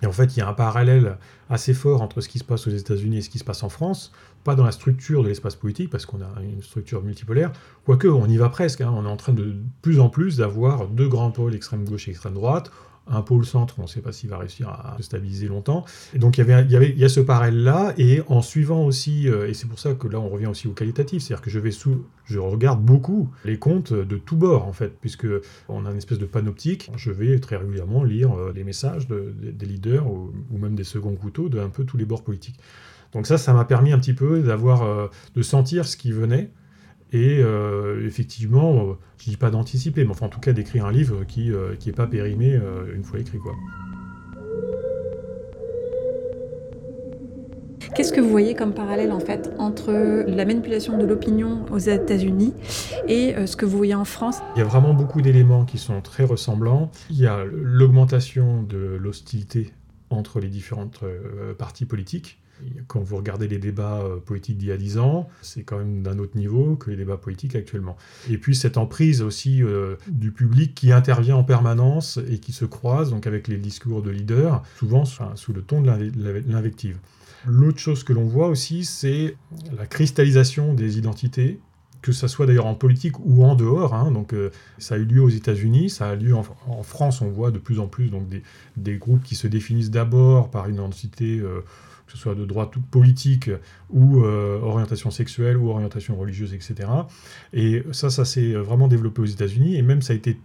Et 0.02 0.06
en 0.06 0.12
fait, 0.12 0.36
il 0.36 0.40
y 0.40 0.42
a 0.42 0.48
un 0.48 0.52
parallèle 0.52 1.16
assez 1.48 1.72
fort 1.72 2.02
entre 2.02 2.20
ce 2.20 2.28
qui 2.28 2.38
se 2.38 2.44
passe 2.44 2.66
aux 2.66 2.70
États-Unis 2.70 3.18
et 3.18 3.22
ce 3.22 3.30
qui 3.30 3.38
se 3.38 3.44
passe 3.44 3.62
en 3.62 3.70
France. 3.70 4.12
Pas 4.44 4.54
dans 4.54 4.64
la 4.64 4.72
structure 4.72 5.22
de 5.22 5.28
l'espace 5.28 5.56
politique, 5.56 5.88
parce 5.90 6.04
qu'on 6.04 6.20
a 6.20 6.42
une 6.42 6.62
structure 6.62 7.02
multipolaire, 7.02 7.50
quoique 7.84 8.06
on 8.06 8.26
y 8.28 8.36
va 8.36 8.50
presque. 8.50 8.82
hein. 8.82 8.92
On 8.94 9.06
est 9.06 9.08
en 9.08 9.16
train 9.16 9.32
de, 9.32 9.44
de 9.44 9.62
plus 9.80 9.98
en 9.98 10.10
plus 10.10 10.36
d'avoir 10.36 10.86
deux 10.86 11.08
grands 11.08 11.30
pôles, 11.30 11.54
extrême 11.54 11.84
gauche 11.84 12.08
et 12.08 12.10
extrême 12.10 12.34
droite, 12.34 12.70
un 13.08 13.22
pôle 13.22 13.46
centre, 13.46 13.76
on 13.78 13.82
ne 13.82 13.86
sait 13.86 14.00
pas 14.00 14.12
s'il 14.12 14.28
va 14.30 14.38
réussir 14.38 14.68
à 14.68 14.94
se 14.98 15.04
stabiliser 15.04 15.48
longtemps. 15.48 15.84
Et 16.14 16.18
donc 16.18 16.38
il 16.38 16.40
y 16.46 16.50
avait, 16.76 16.92
y 16.96 17.04
a 17.04 17.08
ce 17.08 17.20
parallèle-là, 17.20 17.94
et 17.98 18.22
en 18.28 18.42
suivant 18.42 18.84
aussi, 18.84 19.28
euh, 19.28 19.48
et 19.48 19.54
c'est 19.54 19.68
pour 19.68 19.78
ça 19.78 19.94
que 19.94 20.08
là 20.08 20.18
on 20.18 20.28
revient 20.28 20.46
aussi 20.48 20.66
au 20.68 20.72
qualitatif, 20.72 21.22
c'est-à-dire 21.22 21.42
que 21.42 21.50
je 21.50 21.58
vais 21.60 21.70
sous, 21.70 22.04
je 22.24 22.38
regarde 22.38 22.82
beaucoup 22.82 23.30
les 23.44 23.58
comptes 23.58 23.92
de 23.92 24.16
tous 24.16 24.36
bords 24.36 24.66
en 24.66 24.72
fait, 24.72 24.92
puisque 25.00 25.26
on 25.68 25.86
a 25.86 25.90
une 25.90 25.98
espèce 25.98 26.18
de 26.18 26.26
panoptique. 26.26 26.90
Je 26.96 27.10
vais 27.12 27.38
très 27.38 27.56
régulièrement 27.56 28.02
lire 28.02 28.32
euh, 28.36 28.52
les 28.54 28.64
messages 28.64 29.06
de- 29.06 29.32
de- 29.40 29.50
des 29.52 29.66
leaders 29.66 30.06
ou, 30.10 30.32
ou 30.50 30.58
même 30.58 30.74
des 30.74 30.84
seconds 30.84 31.14
couteaux 31.14 31.48
de 31.48 31.60
un 31.60 31.68
peu 31.68 31.84
tous 31.84 31.96
les 31.96 32.04
bords 32.04 32.24
politiques. 32.24 32.58
Donc 33.12 33.26
ça, 33.28 33.38
ça 33.38 33.52
m'a 33.52 33.64
permis 33.64 33.92
un 33.92 33.98
petit 33.98 34.14
peu 34.14 34.40
d'avoir, 34.40 34.82
euh, 34.82 35.06
de 35.36 35.42
sentir 35.42 35.86
ce 35.86 35.96
qui 35.96 36.10
venait. 36.12 36.50
Et 37.12 37.38
euh, 37.40 38.04
effectivement, 38.06 38.74
euh, 38.74 38.92
je 39.18 39.30
dis 39.30 39.36
pas 39.36 39.50
d'anticiper, 39.50 40.04
mais 40.04 40.10
enfin 40.10 40.26
en 40.26 40.28
tout 40.28 40.40
cas 40.40 40.52
d'écrire 40.52 40.86
un 40.86 40.92
livre 40.92 41.24
qui 41.24 41.52
euh, 41.52 41.76
qui 41.76 41.88
est 41.88 41.92
pas 41.92 42.06
périmé 42.06 42.54
euh, 42.54 42.94
une 42.94 43.04
fois 43.04 43.20
écrit 43.20 43.38
quoi. 43.38 43.54
Qu'est-ce 47.94 48.12
que 48.12 48.20
vous 48.20 48.28
voyez 48.28 48.54
comme 48.54 48.74
parallèle 48.74 49.10
en 49.10 49.20
fait 49.20 49.50
entre 49.58 49.90
la 50.26 50.44
manipulation 50.44 50.98
de 50.98 51.06
l'opinion 51.06 51.64
aux 51.70 51.78
États-Unis 51.78 52.52
et 53.08 53.34
euh, 53.34 53.46
ce 53.46 53.56
que 53.56 53.64
vous 53.64 53.76
voyez 53.76 53.94
en 53.94 54.04
France? 54.04 54.40
Il 54.54 54.58
y 54.58 54.62
a 54.62 54.66
vraiment 54.66 54.92
beaucoup 54.92 55.22
d'éléments 55.22 55.64
qui 55.64 55.78
sont 55.78 56.02
très 56.02 56.24
ressemblants. 56.24 56.90
Il 57.08 57.18
y 57.18 57.26
a 57.26 57.44
l'augmentation 57.50 58.62
de 58.62 58.98
l'hostilité 59.00 59.72
entre 60.10 60.40
les 60.40 60.48
différentes 60.48 61.00
euh, 61.04 61.54
partis 61.54 61.86
politiques. 61.86 62.38
Quand 62.86 63.00
vous 63.00 63.16
regardez 63.16 63.48
les 63.48 63.58
débats 63.58 64.00
euh, 64.00 64.16
politiques 64.18 64.58
d'il 64.58 64.68
y 64.68 64.72
a 64.72 64.76
10 64.76 64.98
ans, 64.98 65.28
c'est 65.42 65.62
quand 65.62 65.78
même 65.78 66.02
d'un 66.02 66.18
autre 66.18 66.36
niveau 66.36 66.76
que 66.76 66.90
les 66.90 66.96
débats 66.96 67.16
politiques 67.16 67.56
actuellement. 67.56 67.96
Et 68.30 68.38
puis 68.38 68.54
cette 68.54 68.76
emprise 68.76 69.22
aussi 69.22 69.62
euh, 69.62 69.96
du 70.08 70.32
public 70.32 70.74
qui 70.74 70.92
intervient 70.92 71.36
en 71.36 71.44
permanence 71.44 72.18
et 72.30 72.38
qui 72.38 72.52
se 72.52 72.64
croise 72.64 73.10
donc 73.10 73.26
avec 73.26 73.48
les 73.48 73.56
discours 73.56 74.02
de 74.02 74.10
leaders, 74.10 74.62
souvent 74.78 75.04
sous 75.04 75.52
le 75.52 75.62
ton 75.62 75.80
de 75.80 75.86
l'inve- 75.86 76.44
l'invective. 76.46 76.98
L'autre 77.46 77.78
chose 77.78 78.02
que 78.02 78.12
l'on 78.12 78.24
voit 78.24 78.48
aussi, 78.48 78.84
c'est 78.84 79.36
la 79.76 79.86
cristallisation 79.86 80.74
des 80.74 80.98
identités 80.98 81.60
que 82.06 82.12
ça 82.12 82.28
soit 82.28 82.46
d'ailleurs 82.46 82.66
en 82.66 82.74
politique 82.74 83.18
ou 83.18 83.44
en 83.44 83.56
dehors. 83.56 83.92
hein. 83.92 84.12
donc, 84.12 84.32
euh, 84.32 84.50
ça 84.78 84.94
a 84.94 84.98
eu 84.98 85.04
lieu 85.04 85.20
aux 85.20 85.28
États-Unis, 85.28 85.90
ça 85.90 86.08
a 86.08 86.14
lieu 86.14 86.34
en, 86.36 86.82
France. 86.84 87.20
On 87.20 87.30
voit 87.30 87.50
de 87.50 87.58
plus 87.58 87.80
en 87.80 87.88
plus 87.88 88.10
donc 88.10 88.28
des, 88.76 88.96
groupes 88.96 89.24
qui 89.24 89.34
se 89.34 89.48
définissent 89.48 89.90
d'abord 89.90 90.50
par 90.50 90.68
une 90.68 90.76
identité, 90.76 91.42
que 92.06 92.12
ce 92.12 92.18
soit 92.18 92.34
de 92.34 92.44
droite 92.44 92.72
politique, 92.90 93.50
ou 93.90 94.22
euh, 94.24 94.60
orientation 94.60 95.10
sexuelle 95.10 95.56
ou 95.56 95.70
orientation 95.70 96.16
religieuse, 96.16 96.54
etc. 96.54 96.88
Et 97.52 97.82
ça, 97.92 98.10
ça 98.10 98.24
s'est 98.24 98.52
vraiment 98.52 98.88
développé 98.88 99.22
aux 99.22 99.26
États-Unis, 99.26 99.76
et 99.76 99.82
même 99.82 100.02
ça 100.02 100.12
a 100.12 100.16
été 100.16 100.38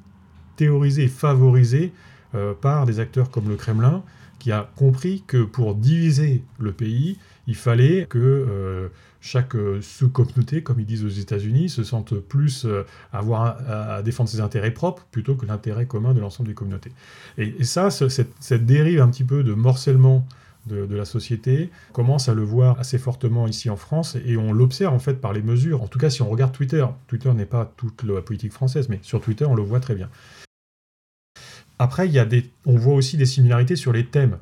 théorisé 0.56 1.04
et 1.04 1.08
favorisé 1.08 1.92
euh, 2.36 2.54
par 2.54 2.86
des 2.86 3.00
acteurs 3.00 3.30
comme 3.30 3.50
le 3.50 3.56
Kremlin, 3.56 4.04
qui 4.40 4.52
a 4.52 4.72
compris 4.76 5.24
que 5.28 5.44
pour 5.44 5.76
diviser 5.76 6.44
le 6.60 6.72
pays, 6.72 7.18
il 7.46 7.56
fallait 7.56 8.08
que 8.10 8.18
euh, 8.18 8.88
chaque 9.20 9.56
euh, 9.56 9.82
sous-communauté, 9.82 10.64
comme 10.64 10.80
ils 10.80 10.86
disent 10.86 11.06
aux 11.06 11.10
États-Unis, 11.10 11.70
se 11.70 11.84
sente 11.84 12.16
plus 12.16 12.66
euh, 12.66 12.84
avoir 13.14 13.58
à, 13.70 14.02
défendre 14.02 14.30
ses 14.30 14.40
intérêts 14.42 14.72
propres 14.72 15.06
plutôt 15.12 15.36
que 15.36 15.46
l'intérêt 15.46 15.86
commun 15.86 16.14
de 16.16 16.20
l'ensemble 16.20 16.50
des 16.50 16.56
communautés. 16.56 16.92
Et, 17.38 17.64
ça, 17.64 17.92
ce- 17.92 18.10
cette, 18.10 18.32
cette 18.40 18.66
dérive 18.66 19.02
un 19.02 19.10
petit 19.10 19.24
peu 19.24 19.44
de 19.44 19.54
morcellement 19.54 20.26
de, 20.68 20.96
la 20.96 21.06
société 21.06 21.70
commence 21.94 22.30
à 22.30 22.34
le 22.34 22.44
voir 22.44 22.80
assez 22.80 22.98
fortement 22.98 23.48
ici 23.48 23.70
en 23.70 23.76
France 23.76 24.18
et 24.26 24.38
on 24.38 24.54
l'observe 24.54 24.94
en 24.94 25.00
fait 25.00 25.16
par 25.16 25.34
les 25.34 25.42
mesures. 25.42 25.82
En 25.82 25.88
tout 25.88 26.00
cas, 26.00 26.10
si 26.10 26.22
on 26.22 26.30
regarde 26.30 26.52
Twitter, 26.52 26.86
Twitter 27.08 27.34
n'est 27.34 27.46
pas 27.46 27.72
toute 27.78 28.04
la 28.04 28.22
politique 28.22 28.54
française, 28.54 28.90
mais 28.90 29.00
sur 29.02 29.22
Twitter, 29.22 29.46
on 29.46 29.56
le 29.56 29.64
voit 29.64 29.80
très 29.80 29.96
bien. 29.96 30.10
Après, 31.80 32.10
on 32.66 32.76
voit 32.76 32.94
aussi 32.94 33.18
des 33.18 33.26
similarités 33.26 33.76
sur 33.76 33.92
les 33.92 34.06
thèmes. 34.06 34.38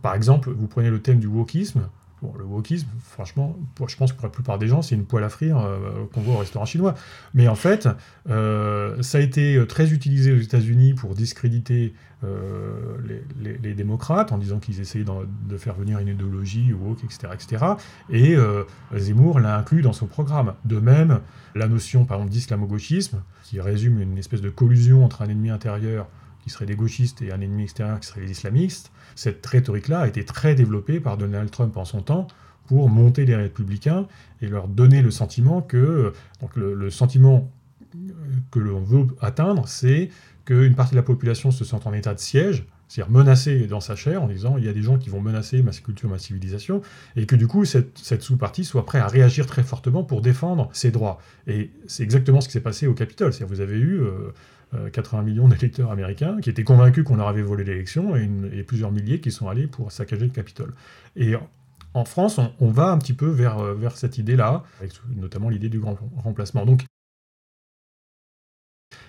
Par 0.00 0.14
exemple, 0.14 0.50
vous 0.50 0.68
prenez 0.68 0.90
le 0.90 1.00
thème 1.00 1.18
du 1.18 1.26
wokisme. 1.26 1.88
Bon, 2.22 2.34
le 2.36 2.44
wokisme, 2.44 2.88
franchement, 3.00 3.56
pour- 3.74 3.88
je 3.88 3.96
pense 3.96 4.12
que 4.12 4.16
pour 4.16 4.26
la 4.26 4.32
plupart 4.32 4.58
des 4.58 4.66
gens, 4.66 4.82
c'est 4.82 4.94
une 4.94 5.04
poêle 5.04 5.24
à 5.24 5.28
frire 5.28 5.58
euh, 5.58 6.04
qu'on 6.12 6.20
voit 6.20 6.34
au 6.34 6.38
restaurant 6.38 6.64
chinois. 6.64 6.94
Mais 7.34 7.46
en 7.48 7.54
fait, 7.54 7.88
euh, 8.28 9.00
ça 9.02 9.18
a 9.18 9.20
été 9.20 9.64
très 9.68 9.92
utilisé 9.92 10.32
aux 10.32 10.38
États-Unis 10.40 10.94
pour 10.94 11.14
discréditer 11.14 11.94
euh, 12.24 12.96
les, 13.40 13.74
démocrates 13.74 14.32
en 14.32 14.38
disant 14.38 14.58
qu'ils 14.58 14.80
essayaient 14.80 15.04
de 15.04 15.56
faire 15.56 15.74
venir 15.74 16.00
une 16.00 16.08
idéologie 16.08 16.72
woke, 16.72 17.04
etc. 17.04 17.28
etc. 17.32 17.64
Et 18.10 18.34
euh, 18.34 18.64
Zemmour 18.96 19.38
l'a 19.38 19.56
inclus 19.56 19.82
dans 19.82 19.92
son 19.92 20.06
programme. 20.06 20.54
De 20.64 20.80
même, 20.80 21.20
la 21.54 21.68
notion, 21.68 22.04
par 22.04 22.16
exemple, 22.16 22.32
d'islamo-gauchisme, 22.32 23.22
qui 23.44 23.60
résume 23.60 24.00
une 24.00 24.18
espèce 24.18 24.40
de 24.40 24.50
collusion 24.50 25.04
entre 25.04 25.22
un 25.22 25.28
ennemi 25.28 25.50
intérieur 25.50 26.08
qui 26.42 26.50
seraient 26.50 26.66
des 26.66 26.76
gauchistes, 26.76 27.22
et 27.22 27.32
un 27.32 27.40
ennemi 27.40 27.64
extérieur, 27.64 28.00
qui 28.00 28.06
seraient 28.06 28.20
les 28.20 28.30
islamistes. 28.30 28.90
Cette 29.14 29.44
rhétorique-là 29.44 30.00
a 30.00 30.08
été 30.08 30.24
très 30.24 30.54
développée 30.54 31.00
par 31.00 31.16
Donald 31.16 31.50
Trump 31.50 31.76
en 31.76 31.84
son 31.84 32.02
temps 32.02 32.28
pour 32.66 32.88
monter 32.88 33.24
les 33.24 33.34
républicains 33.34 34.06
et 34.40 34.46
leur 34.46 34.68
donner 34.68 35.02
le 35.02 35.10
sentiment 35.10 35.62
que 35.62 36.12
donc 36.40 36.54
le, 36.54 36.90
sentiment 36.90 37.50
que 38.50 38.58
l'on 38.58 38.80
veut 38.80 39.06
atteindre, 39.20 39.66
c'est 39.66 40.10
qu'une 40.44 40.74
partie 40.74 40.92
de 40.92 40.96
la 40.96 41.02
population 41.02 41.50
se 41.50 41.64
sente 41.64 41.86
en 41.86 41.92
état 41.92 42.14
de 42.14 42.20
siège, 42.20 42.66
c'est-à-dire 42.88 43.12
menacée 43.12 43.66
dans 43.66 43.80
sa 43.80 43.96
chair 43.96 44.22
en 44.22 44.28
disant 44.28 44.56
il 44.56 44.64
y 44.64 44.68
a 44.68 44.72
des 44.72 44.82
gens 44.82 44.98
qui 44.98 45.10
vont 45.10 45.20
menacer 45.20 45.62
ma 45.62 45.72
culture, 45.72 46.08
ma 46.08 46.18
civilisation, 46.18 46.82
et 47.16 47.26
que 47.26 47.36
du 47.36 47.46
coup 47.46 47.64
cette, 47.64 47.98
cette 47.98 48.22
sous-partie 48.22 48.64
soit 48.64 48.84
prête 48.84 49.02
à 49.02 49.08
réagir 49.08 49.46
très 49.46 49.62
fortement 49.62 50.04
pour 50.04 50.20
défendre 50.20 50.68
ses 50.72 50.90
droits. 50.90 51.18
Et 51.46 51.70
c'est 51.86 52.02
exactement 52.02 52.40
ce 52.40 52.48
qui 52.48 52.52
s'est 52.52 52.60
passé 52.60 52.86
au 52.86 52.94
Capitole. 52.94 53.32
C'est-à-dire 53.32 53.54
vous 53.54 53.60
avez 53.60 53.76
eu 53.76 54.00
euh, 54.00 54.06
euh, 54.10 54.32
80 54.92 55.22
millions 55.22 55.48
d'électeurs 55.48 55.90
américains 55.90 56.40
qui 56.40 56.50
étaient 56.50 56.64
convaincus 56.64 57.04
qu'on 57.04 57.16
leur 57.16 57.28
avait 57.28 57.42
volé 57.42 57.64
l'élection 57.64 58.16
et, 58.16 58.62
plusieurs 58.64 58.92
milliers 58.92 59.20
qui 59.20 59.30
sont 59.30 59.48
allés 59.48 59.66
pour 59.66 59.92
saccager 59.92 60.26
le 60.26 60.30
Capitole. 60.30 60.74
Et 61.16 61.34
en 61.94 62.04
France, 62.04 62.38
on, 62.60 62.70
va 62.70 62.90
un 62.90 62.98
petit 62.98 63.14
peu 63.14 63.28
vers, 63.28 63.58
euh, 63.58 63.74
vers 63.74 63.96
cette 63.96 64.18
idée-là, 64.18 64.62
notamment 65.16 65.48
l'idée 65.48 65.70
du 65.70 65.80
grand 65.80 65.98
remplacement. 66.16 66.66
Donc, 66.66 66.84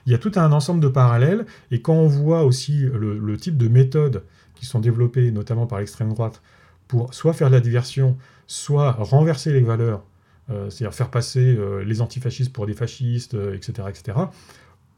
il 0.06 0.12
y 0.12 0.16
a 0.16 0.18
tout 0.18 0.32
un 0.36 0.52
ensemble 0.52 0.80
de 0.80 0.88
parallèles, 0.88 1.46
et 1.72 1.82
quand 1.82 1.94
on 1.94 2.08
voit 2.08 2.44
aussi 2.44 2.80
le, 2.82 3.38
type 3.38 3.58
de 3.58 3.68
méthodes 3.68 4.24
qui 4.56 4.66
sont 4.66 4.80
développées, 4.80 5.32
notamment 5.32 5.68
par 5.68 5.80
l'extrême 5.80 6.10
droite, 6.10 6.42
pour 6.88 7.14
soit 7.14 7.34
faire 7.34 7.50
de 7.50 7.56
la 7.56 7.62
diversion, 7.62 8.18
soit 8.48 8.92
renverser 8.92 9.54
les 9.54 9.62
valeurs, 9.62 10.04
euh, 10.50 10.70
c'est-à-dire 10.70 10.96
faire 10.96 11.12
passer 11.12 11.56
euh, 11.56 11.84
les 11.84 12.02
antifascistes 12.02 12.52
pour 12.52 12.66
des 12.66 12.74
fascistes, 12.74 13.36
euh, 13.36 13.56
etc., 13.56 13.88
etc., 13.90 14.18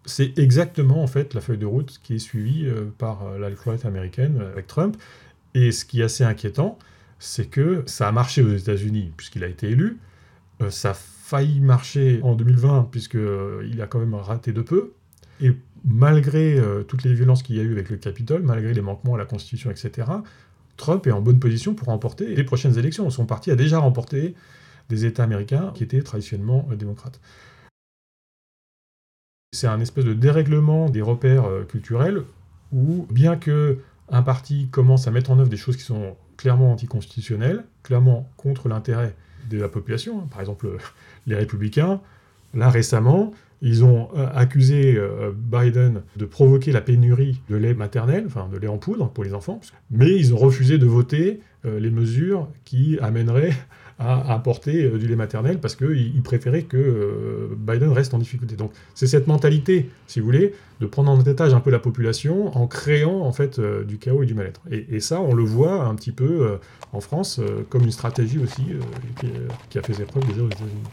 c'est 0.05 0.37
exactement 0.39 1.03
en 1.03 1.07
fait 1.07 1.33
la 1.33 1.41
feuille 1.41 1.57
de 1.57 1.65
route 1.65 1.99
qui 2.03 2.15
est 2.15 2.19
suivie 2.19 2.65
euh, 2.65 2.85
par 2.97 3.23
euh, 3.23 3.37
l'alphabet 3.37 3.85
américaine 3.85 4.39
euh, 4.41 4.51
avec 4.51 4.67
Trump. 4.67 4.97
Et 5.53 5.71
ce 5.71 5.85
qui 5.85 6.01
est 6.01 6.03
assez 6.03 6.23
inquiétant, 6.23 6.79
c'est 7.19 7.45
que 7.45 7.83
ça 7.85 8.07
a 8.07 8.11
marché 8.11 8.41
aux 8.41 8.55
États-Unis 8.55 9.11
puisqu'il 9.15 9.43
a 9.43 9.47
été 9.47 9.69
élu. 9.69 9.99
Ça 10.69 10.91
a 10.91 10.93
failli 10.93 11.59
marcher 11.59 12.19
en 12.23 12.35
2020 12.35 12.89
puisqu'il 12.91 13.81
a 13.81 13.87
quand 13.87 13.99
même 13.99 14.13
raté 14.13 14.53
de 14.53 14.61
peu. 14.61 14.93
Et 15.41 15.51
malgré 15.83 16.57
toutes 16.87 17.03
les 17.03 17.13
violences 17.13 17.43
qu'il 17.43 17.57
y 17.57 17.59
a 17.59 17.63
eu 17.63 17.71
avec 17.73 17.89
le 17.89 17.97
Capitole, 17.97 18.43
malgré 18.43 18.73
les 18.73 18.81
manquements 18.81 19.15
à 19.15 19.17
la 19.17 19.25
Constitution, 19.25 19.71
etc., 19.71 20.07
Trump 20.77 21.05
est 21.05 21.11
en 21.11 21.21
bonne 21.21 21.39
position 21.39 21.73
pour 21.73 21.87
remporter 21.87 22.33
les 22.33 22.43
prochaines 22.43 22.77
élections. 22.77 23.09
Son 23.09 23.25
parti 23.25 23.51
a 23.51 23.55
déjà 23.55 23.79
remporté 23.79 24.35
des 24.89 25.05
États 25.05 25.23
américains 25.23 25.71
qui 25.75 25.83
étaient 25.83 26.01
traditionnellement 26.01 26.69
démocrates. 26.77 27.19
C'est 29.53 29.67
un 29.67 29.81
espèce 29.81 30.05
de 30.05 30.13
dérèglement 30.13 30.89
des 30.89 31.01
repères 31.01 31.43
euh, 31.43 31.65
culturels 31.65 32.21
où, 32.71 33.05
bien 33.11 33.35
que 33.35 33.79
un 34.07 34.21
parti 34.21 34.69
commence 34.71 35.09
à 35.09 35.11
mettre 35.11 35.29
en 35.29 35.39
œuvre 35.39 35.49
des 35.49 35.57
choses 35.57 35.75
qui 35.75 35.83
sont 35.83 36.15
clairement 36.37 36.71
anticonstitutionnelles, 36.71 37.65
clairement 37.83 38.31
contre 38.37 38.69
l'intérêt 38.69 39.13
de 39.49 39.59
la 39.59 39.67
population, 39.67 40.21
hein, 40.21 40.27
par 40.31 40.39
exemple 40.39 40.67
euh, 40.67 40.77
les 41.27 41.35
républicains, 41.35 41.99
là 42.53 42.69
récemment, 42.69 43.33
ils 43.61 43.83
ont 43.83 44.07
euh, 44.15 44.25
accusé 44.33 44.97
Biden 45.35 46.03
de 46.15 46.23
provoquer 46.25 46.71
la 46.71 46.79
pénurie 46.79 47.41
de 47.49 47.57
lait 47.57 47.73
maternel, 47.73 48.23
enfin 48.27 48.47
de 48.49 48.57
lait 48.57 48.69
en 48.69 48.77
poudre 48.77 49.09
pour 49.09 49.25
les 49.25 49.33
enfants, 49.33 49.59
mais 49.89 50.15
ils 50.15 50.33
ont 50.33 50.37
refusé 50.37 50.77
de 50.77 50.85
voter 50.85 51.41
les 51.65 51.91
mesures 51.91 52.47
qui 52.63 52.97
amèneraient 53.01 53.53
à 54.01 54.33
apporter 54.33 54.83
euh, 54.83 54.97
du 54.97 55.07
lait 55.07 55.15
maternel 55.15 55.59
parce 55.59 55.75
qu'ils 55.75 56.15
ils 56.15 56.21
préféraient 56.21 56.63
que 56.63 56.77
euh, 56.77 57.55
Biden 57.55 57.91
reste 57.91 58.13
en 58.13 58.17
difficulté. 58.17 58.55
Donc 58.55 58.71
c'est 58.95 59.07
cette 59.07 59.27
mentalité, 59.27 59.89
si 60.07 60.19
vous 60.19 60.25
voulez, 60.25 60.53
de 60.79 60.85
prendre 60.87 61.11
en 61.11 61.19
otage 61.19 61.53
un 61.53 61.59
peu 61.59 61.69
la 61.69 61.79
population 61.79 62.55
en 62.57 62.67
créant 62.67 63.21
en 63.21 63.31
fait 63.31 63.59
euh, 63.59 63.83
du 63.83 63.97
chaos 63.97 64.23
et 64.23 64.25
du 64.25 64.33
mal-être. 64.33 64.61
Et, 64.71 64.99
ça, 64.99 65.21
on 65.21 65.33
le 65.33 65.43
voit 65.43 65.83
un 65.83 65.95
petit 65.95 66.11
peu 66.11 66.59
en 66.93 67.01
France 67.01 67.41
comme 67.69 67.83
une 67.83 67.91
stratégie 67.91 68.37
aussi 68.37 68.63
qui, 69.19 69.27
qui 69.69 69.79
a 69.79 69.81
fait 69.81 69.93
ses 69.93 70.05
preuves 70.05 70.25
déjà 70.27 70.41
aux 70.41 70.47
États-Unis. 70.47 70.83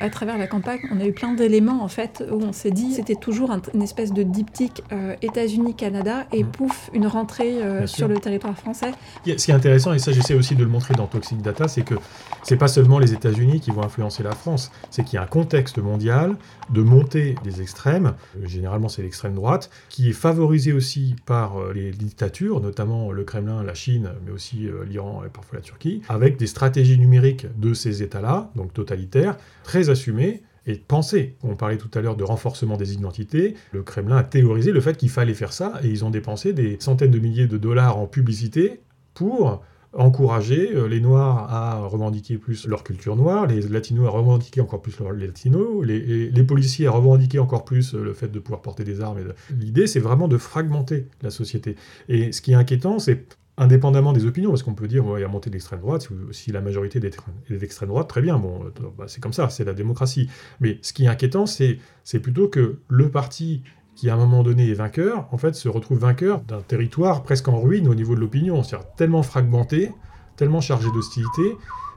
À 0.00 0.10
travers 0.10 0.38
la 0.38 0.46
campagne, 0.46 0.80
on 0.92 1.00
a 1.00 1.04
eu 1.06 1.12
plein 1.12 1.32
d'éléments 1.34 1.82
en 1.82 1.88
fait 1.88 2.22
où 2.30 2.40
on 2.42 2.52
s'est 2.52 2.70
dit 2.70 2.92
c'était 2.92 3.14
toujours 3.16 3.50
un- 3.50 3.60
une 3.74 3.82
espèce 3.82 4.12
de 4.12 4.22
diptyque 4.22 4.82
euh, 4.92 5.16
États-Unis-Canada 5.22 6.26
et 6.32 6.44
Mhm. 6.44 6.50
pouf 6.50 6.90
une 6.92 7.06
rentrée 7.06 7.62
euh, 7.62 7.86
sur 7.86 7.96
sûr. 8.06 8.08
le 8.08 8.18
territoire 8.18 8.56
français. 8.56 8.92
Ce 9.26 9.32
qui 9.44 9.50
est 9.50 9.54
intéressant, 9.54 9.92
et 9.92 9.98
ça 9.98 10.12
j'essaie 10.12 10.34
aussi 10.34 10.54
de 10.54 10.62
le 10.62 10.70
montrer 10.70 10.94
dans 10.94 11.06
Toxic 11.06 11.40
Data, 11.42 11.66
c'est 11.68 11.82
que 11.82 11.94
c'est 12.42 12.56
pas 12.56 12.68
seulement 12.68 12.98
les 12.98 13.12
États-Unis 13.12 13.60
qui 13.60 13.70
vont 13.70 13.82
influencer 13.82 14.22
la 14.22 14.32
France, 14.32 14.70
c'est 14.90 15.02
qu'il 15.04 15.14
y 15.14 15.18
a 15.18 15.22
un 15.22 15.26
contexte 15.26 15.78
mondial 15.78 16.36
de 16.70 16.82
montée 16.82 17.34
des 17.42 17.60
extrêmes, 17.60 18.14
euh, 18.36 18.46
généralement 18.46 18.88
c'est 18.88 19.02
l'extrême 19.02 19.34
droite, 19.34 19.70
qui 19.88 20.10
est 20.10 20.12
favorisé 20.12 20.72
aussi 20.72 21.16
par 21.26 21.54
les 21.74 21.90
dictatures, 21.90 22.60
notamment 22.60 23.10
le 23.10 23.24
Kremlin, 23.24 23.62
la 23.64 23.74
Chine, 23.74 24.10
mais 24.24 24.32
aussi 24.32 24.68
l'Iran 24.88 25.22
et 25.26 25.28
parfois 25.28 25.58
la 25.58 25.62
Turquie, 25.62 26.02
avec 26.08 26.36
des 26.36 26.46
stratégies 26.46 26.98
numériques 26.98 27.46
de 27.58 27.74
ces 27.74 28.02
États-là, 28.02 28.50
donc 28.54 28.72
totalitaires, 28.72 29.36
très 29.64 29.87
assumées 29.88 30.42
et 30.66 30.74
pensées. 30.74 31.36
On 31.42 31.56
parlait 31.56 31.78
tout 31.78 31.90
à 31.94 32.00
l'heure 32.00 32.16
de 32.16 32.24
renforcement 32.24 32.76
des 32.76 32.92
identités. 32.92 33.54
Le 33.72 33.82
Kremlin 33.82 34.18
a 34.18 34.22
théorisé 34.22 34.72
le 34.72 34.80
fait 34.80 34.96
qu'il 34.96 35.10
fallait 35.10 35.34
faire 35.34 35.52
ça 35.52 35.80
et 35.82 35.88
ils 35.88 36.04
ont 36.04 36.10
dépensé 36.10 36.52
des 36.52 36.76
centaines 36.80 37.10
de 37.10 37.18
milliers 37.18 37.46
de 37.46 37.58
dollars 37.58 37.98
en 37.98 38.06
publicité 38.06 38.80
pour 39.14 39.62
encourager 39.94 40.74
euh, 40.74 40.86
les 40.86 41.00
Noirs 41.00 41.52
à 41.52 41.80
revendiquer 41.86 42.36
plus 42.36 42.66
leur 42.66 42.84
culture 42.84 43.16
noire, 43.16 43.46
les 43.46 43.62
Latinos 43.62 44.06
à 44.06 44.10
revendiquer 44.10 44.60
encore 44.60 44.82
plus 44.82 44.98
leur 45.00 45.12
les 45.12 45.26
Latinos, 45.26 45.84
les, 45.84 46.44
policiers 46.44 46.86
à 46.86 46.90
revendiquer 46.90 47.38
encore 47.38 47.64
plus 47.64 47.94
euh, 47.94 48.04
le 48.04 48.12
fait 48.12 48.28
de 48.28 48.38
pouvoir 48.38 48.60
porter 48.60 48.84
des 48.84 49.00
armes. 49.00 49.18
L'idée, 49.58 49.86
c'est 49.86 50.00
vraiment 50.00 50.28
de 50.28 50.36
fragmenter 50.36 51.06
la 51.22 51.30
société. 51.30 51.76
Et 52.08 52.32
ce 52.32 52.42
qui 52.42 52.52
est 52.52 52.56
inquiétant, 52.56 52.98
c'est 52.98 53.38
indépendamment 53.58 54.12
des 54.12 54.24
opinions, 54.24 54.50
parce 54.50 54.62
qu'on 54.62 54.74
peut 54.74 54.88
dire, 54.88 55.04
il 55.16 55.20
y 55.20 55.24
a 55.24 55.28
montée 55.28 55.50
de 55.50 55.54
l'extrême 55.54 55.80
droite, 55.80 56.08
si- 56.30 56.52
la 56.52 56.60
majorité 56.60 56.98
est 56.98 57.52
d'extrême 57.58 57.88
droite, 57.88 58.08
très 58.08 58.22
bien, 58.22 58.38
bon, 58.38 58.60
bah, 58.96 59.04
c'est 59.08 59.20
comme 59.20 59.32
ça, 59.32 59.48
c'est 59.50 59.64
la 59.64 59.74
démocratie. 59.74 60.30
Mais 60.60 60.78
ce 60.82 60.92
qui 60.92 61.04
est 61.04 61.08
inquiétant, 61.08 61.46
c'est 61.46 61.78
c'est 62.04 62.20
plutôt 62.20 62.48
que 62.48 62.78
le 62.88 63.10
parti 63.10 63.62
qui 63.94 64.08
à 64.08 64.14
un 64.14 64.16
moment 64.16 64.42
donné 64.44 64.70
est 64.70 64.74
vainqueur, 64.74 65.26
en 65.32 65.38
fait 65.38 65.54
se 65.56 65.68
retrouve 65.68 65.98
vainqueur 65.98 66.40
d'un 66.42 66.60
territoire 66.62 67.22
presque 67.24 67.48
en 67.48 67.60
ruine 67.60 67.88
au 67.88 67.94
niveau 67.96 68.14
de 68.14 68.20
l'opinion, 68.20 68.62
c'est-à-dire 68.62 68.86
tellement 68.96 69.24
fragmenté, 69.24 69.92
tellement 70.36 70.60
chargé 70.60 70.88
d'hostilité, 70.92 71.56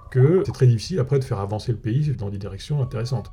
que 0.09 0.41
c'est 0.45 0.51
très 0.51 0.65
difficile 0.67 0.99
après 0.99 1.19
de 1.19 1.23
faire 1.23 1.39
avancer 1.39 1.71
le 1.71 1.77
pays 1.77 2.13
dans 2.17 2.29
des 2.29 2.39
directions 2.39 2.81
intéressantes. 2.81 3.31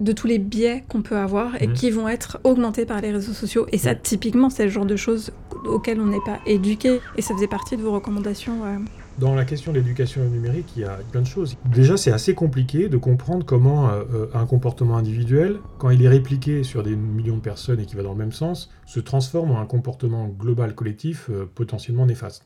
De 0.00 0.12
tous 0.12 0.26
les 0.26 0.38
biais 0.38 0.84
qu'on 0.88 1.02
peut 1.02 1.16
avoir 1.16 1.60
et 1.62 1.66
Mhm. 1.68 1.72
qui 1.74 1.90
vont 1.90 2.08
être 2.08 2.38
augmentés 2.44 2.84
par 2.84 3.00
les 3.00 3.12
réseaux 3.12 3.32
sociaux. 3.32 3.66
Et 3.72 3.78
ça, 3.78 3.94
typiquement, 3.94 4.50
c'est 4.50 4.64
le 4.64 4.70
genre 4.70 4.86
de 4.86 4.96
choses 4.96 5.30
auxquelles 5.66 6.00
on 6.00 6.06
n'est 6.06 6.24
pas 6.24 6.40
éduqué. 6.46 7.00
Et 7.16 7.22
ça 7.22 7.34
faisait 7.34 7.46
partie 7.46 7.76
de 7.76 7.82
vos 7.82 7.92
recommandations. 7.92 8.64
euh. 8.64 8.78
Dans 9.18 9.36
la 9.36 9.44
question 9.44 9.70
de 9.72 9.78
l'éducation 9.78 10.24
numérique, 10.28 10.72
il 10.76 10.82
y 10.82 10.84
a 10.84 10.98
plein 11.12 11.20
de 11.22 11.26
choses. 11.26 11.56
Déjà, 11.72 11.96
c'est 11.96 12.10
assez 12.10 12.34
compliqué 12.34 12.88
de 12.88 12.96
comprendre 12.96 13.46
comment 13.46 13.88
euh, 13.88 14.02
euh, 14.12 14.26
un 14.34 14.44
comportement 14.46 14.96
individuel, 14.96 15.58
quand 15.78 15.90
il 15.90 16.02
est 16.02 16.08
répliqué 16.08 16.64
sur 16.64 16.82
des 16.82 16.96
millions 16.96 17.36
de 17.36 17.40
personnes 17.40 17.78
et 17.78 17.86
qui 17.86 17.94
va 17.94 18.02
dans 18.02 18.10
le 18.12 18.18
même 18.18 18.32
sens, 18.32 18.70
se 18.86 18.98
transforme 18.98 19.52
en 19.52 19.60
un 19.60 19.66
comportement 19.66 20.26
global 20.26 20.74
collectif 20.74 21.28
euh, 21.30 21.44
potentiellement 21.54 22.06
néfaste. 22.06 22.44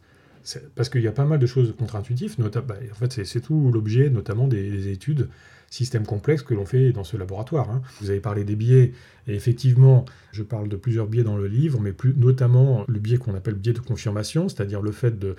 Parce 0.75 0.89
qu'il 0.91 1.03
y 1.03 1.09
a 1.09 1.13
pas 1.13 1.25
mal 1.25 1.39
de 1.39 1.47
choses 1.47 1.75
contre-intuitives, 1.79 2.37
bah, 2.39 2.75
en 2.91 2.95
fait 2.95 3.13
c'est 3.13 3.25
c'est 3.25 3.41
tout 3.41 3.71
l'objet 3.73 4.09
notamment 4.09 4.47
des, 4.49 4.71
des 4.71 4.89
études 4.89 5.29
systèmes 5.71 6.07
complexes 6.07 6.43
que 6.43 6.55
l'on 6.55 6.65
fait 6.65 6.93
dans 6.93 7.05
ce 7.05 7.17
laboratoire. 7.17 7.71
hein. 7.71 7.83
Vous 8.01 8.11
avez 8.11 8.21
parlé 8.21 8.45
des 8.45 8.57
biais, 8.57 8.93
et 9.27 9.35
effectivement, 9.35 10.05
je 10.33 10.43
parle 10.43 10.69
de 10.69 10.77
plusieurs 10.77 11.07
biais 11.07 11.25
dans 11.25 11.37
le 11.37 11.47
livre, 11.47 11.81
mais 11.81 11.93
plus 11.93 12.15
notamment 12.17 12.85
le 12.89 12.99
biais 12.99 13.19
qu'on 13.19 13.35
appelle 13.35 13.55
biais 13.55 13.73
de 13.73 13.79
confirmation, 13.81 14.49
c'est-à-dire 14.49 14.83
le 14.83 14.93
fait 14.93 15.19
de 15.19 15.37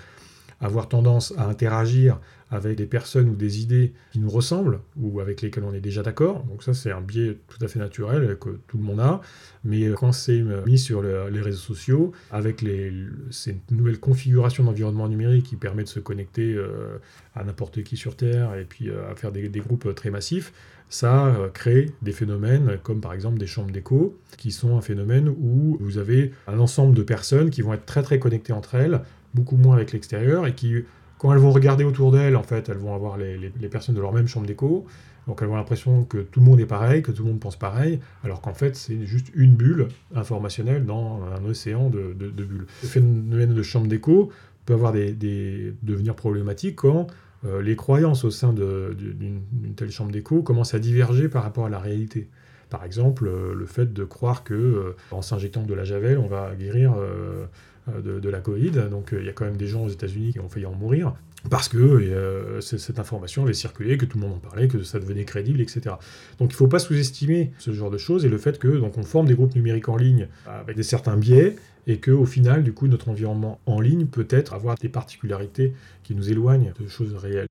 avoir 0.61 0.89
tendance 0.89 1.33
à 1.37 1.47
interagir 1.47 2.19
avec 2.51 2.77
des 2.77 2.85
personnes 2.85 3.29
ou 3.29 3.35
des 3.35 3.61
idées 3.61 3.93
qui 4.11 4.19
nous 4.19 4.29
ressemblent 4.29 4.79
ou 4.97 5.19
avec 5.19 5.41
lesquelles 5.41 5.63
on 5.63 5.73
est 5.73 5.81
déjà 5.81 6.01
d'accord. 6.03 6.43
Donc 6.45 6.63
ça, 6.63 6.73
c'est 6.73 6.91
un 6.91 7.01
biais 7.01 7.37
tout 7.47 7.63
à 7.63 7.67
fait 7.67 7.79
naturel 7.79 8.37
que 8.39 8.49
tout 8.67 8.77
le 8.77 8.83
monde 8.83 8.99
a. 8.99 9.21
Mais 9.63 9.83
euh, 9.83 9.93
quand 9.93 10.11
c'est 10.11 10.41
euh, 10.41 10.63
mis 10.65 10.77
sur 10.79 11.01
le- 11.01 11.29
les 11.29 11.41
réseaux 11.41 11.57
sociaux, 11.57 12.11
avec 12.31 12.63
ces 13.31 13.57
nouvelles 13.71 13.99
configurations 13.99 14.63
d'environnement 14.63 15.07
numérique 15.07 15.45
qui 15.45 15.55
permet 15.55 15.83
de 15.83 15.87
se 15.87 15.99
connecter 15.99 16.53
euh, 16.55 16.97
à 17.35 17.43
n'importe 17.43 17.83
qui 17.83 17.97
sur 17.97 18.15
Terre 18.15 18.55
et 18.55 18.65
puis 18.65 18.89
euh, 18.89 19.11
à 19.11 19.15
faire 19.15 19.31
des, 19.31 19.49
groupes 19.59 19.93
très 19.95 20.09
massifs, 20.09 20.53
ça 20.89 21.27
euh, 21.27 21.49
crée 21.49 21.91
des 22.01 22.11
phénomènes 22.11 22.77
comme 22.83 23.01
par 23.01 23.13
exemple 23.13 23.37
des 23.37 23.47
chambres 23.47 23.71
d'écho, 23.71 24.17
qui 24.37 24.51
sont 24.51 24.77
un 24.77 24.81
phénomène 24.81 25.29
où 25.29 25.77
vous 25.79 25.97
avez 25.97 26.31
un 26.47 26.59
ensemble 26.59 26.95
de 26.95 27.03
personnes 27.03 27.49
qui 27.49 27.61
vont 27.61 27.73
être 27.73 27.85
très 27.85 28.01
très 28.01 28.19
connectées 28.19 28.53
entre 28.53 28.75
elles, 28.75 29.01
beaucoup 29.33 29.57
moins 29.57 29.75
avec 29.75 29.91
l'extérieur, 29.91 30.47
et 30.47 30.55
qui, 30.55 30.83
quand 31.19 31.31
elles 31.31 31.39
vont 31.39 31.51
regarder 31.51 31.83
autour 31.83 32.11
d'elles, 32.11 32.35
en 32.35 32.41
fait, 32.43 32.67
elles 32.69 32.77
vont 32.77 32.95
avoir 32.95 33.17
les, 33.17 33.37
les- 33.37 33.69
personnes 33.69 33.93
de 33.93 34.01
leur 34.01 34.13
même 34.13 34.27
chambre 34.27 34.47
d'écho, 34.47 34.85
donc 35.27 35.41
elles 35.43 35.49
ont 35.49 35.55
l'impression 35.55 36.03
que 36.05 36.17
tout 36.17 36.39
le 36.39 36.45
monde 36.47 36.59
est 36.59 36.65
pareil, 36.65 37.03
que 37.03 37.11
tout 37.11 37.21
le 37.23 37.29
monde 37.29 37.39
pense 37.39 37.55
pareil, 37.57 37.99
alors 38.23 38.41
qu'en 38.41 38.55
fait 38.55 38.75
c'est 38.75 39.05
juste 39.05 39.27
une 39.35 39.53
bulle 39.55 39.89
informationnelle 40.15 40.85
dans 40.85 41.21
un 41.23 41.45
océan 41.45 41.89
de, 41.91 42.15
de- 42.17 42.43
bulles. 42.43 42.65
Le 42.81 42.87
phénomène 42.87 43.53
de 43.53 43.61
chambre 43.61 43.85
d'écho 43.87 44.31
peut 44.65 44.73
avoir 44.73 44.91
des, 44.91 45.11
des- 45.13 45.75
devenir 45.83 46.15
problématique 46.15 46.77
quand 46.77 47.05
euh, 47.45 47.61
les 47.61 47.75
croyances 47.75 48.23
au 48.23 48.31
sein 48.31 48.53
d'une 48.53 49.41
telle 49.75 49.91
chambre 49.91 50.11
d'écho 50.11 50.41
commencent 50.41 50.73
à 50.73 50.79
diverger 50.79 51.29
par 51.29 51.43
rapport 51.43 51.65
à 51.65 51.69
la 51.69 51.79
réalité. 51.79 52.27
Par 52.69 52.83
exemple, 52.83 53.27
euh, 53.27 53.53
le 53.55 53.65
fait 53.65 53.93
de 53.93 54.03
croire 54.03 54.43
que 54.43 54.53
euh, 54.53 54.95
en 55.11 55.21
s'injectant 55.21 55.63
de 55.63 55.73
la 55.73 55.83
javel, 55.85 56.17
on 56.17 56.27
va 56.27 56.53
guérir 56.55 56.93
de, 58.03 58.19
de 58.19 58.29
la 58.29 58.39
Covid. 58.39 58.71
Donc 58.89 59.13
euh, 59.13 59.19
il 59.19 59.25
y 59.25 59.29
a 59.29 59.33
quand 59.33 59.45
même 59.45 59.57
des 59.57 59.67
gens 59.67 59.83
aux 59.83 59.89
États-Unis 59.89 60.33
qui 60.33 60.39
ont 60.39 60.49
failli 60.49 60.65
en 60.65 60.73
mourir 60.73 61.13
parce 61.49 61.69
que 61.69 61.77
euh, 61.77 62.59
cette 62.59 62.99
information 62.99 63.43
avait 63.43 63.53
circulé, 63.53 63.97
que 63.97 64.05
tout 64.05 64.17
le 64.17 64.27
monde 64.27 64.35
en 64.37 64.39
parlait, 64.39 64.67
que 64.67 64.83
ça 64.83 64.99
devenait 64.99 65.23
crédible, 65.23 65.61
etc. 65.61 65.95
Donc 66.37 66.51
il 66.51 66.53
ne 66.53 66.57
faut 66.57 66.67
pas 66.67 66.79
sous-estimer 66.79 67.51
ce 67.59 67.71
genre 67.71 67.91
de 67.91 67.97
choses 67.97 68.25
et 68.25 68.29
le 68.29 68.37
fait 68.37 68.59
que 68.59 68.67
donc 68.67 68.97
on 68.97 69.03
forme 69.03 69.27
des 69.27 69.35
groupes 69.35 69.55
numériques 69.55 69.89
en 69.89 69.95
ligne 69.95 70.27
avec 70.45 70.75
des 70.75 70.83
certains 70.83 71.15
biais 71.15 71.55
et 71.87 71.97
que 71.97 72.11
au 72.11 72.25
final, 72.25 72.63
du 72.63 72.73
coup, 72.73 72.87
notre 72.87 73.09
environnement 73.09 73.59
en 73.65 73.79
ligne 73.79 74.05
peut 74.05 74.27
être 74.29 74.53
avoir 74.53 74.75
des 74.75 74.89
particularités 74.89 75.73
qui 76.03 76.13
nous 76.13 76.29
éloignent 76.29 76.73
de 76.79 76.87
choses 76.87 77.15
réelles. 77.15 77.48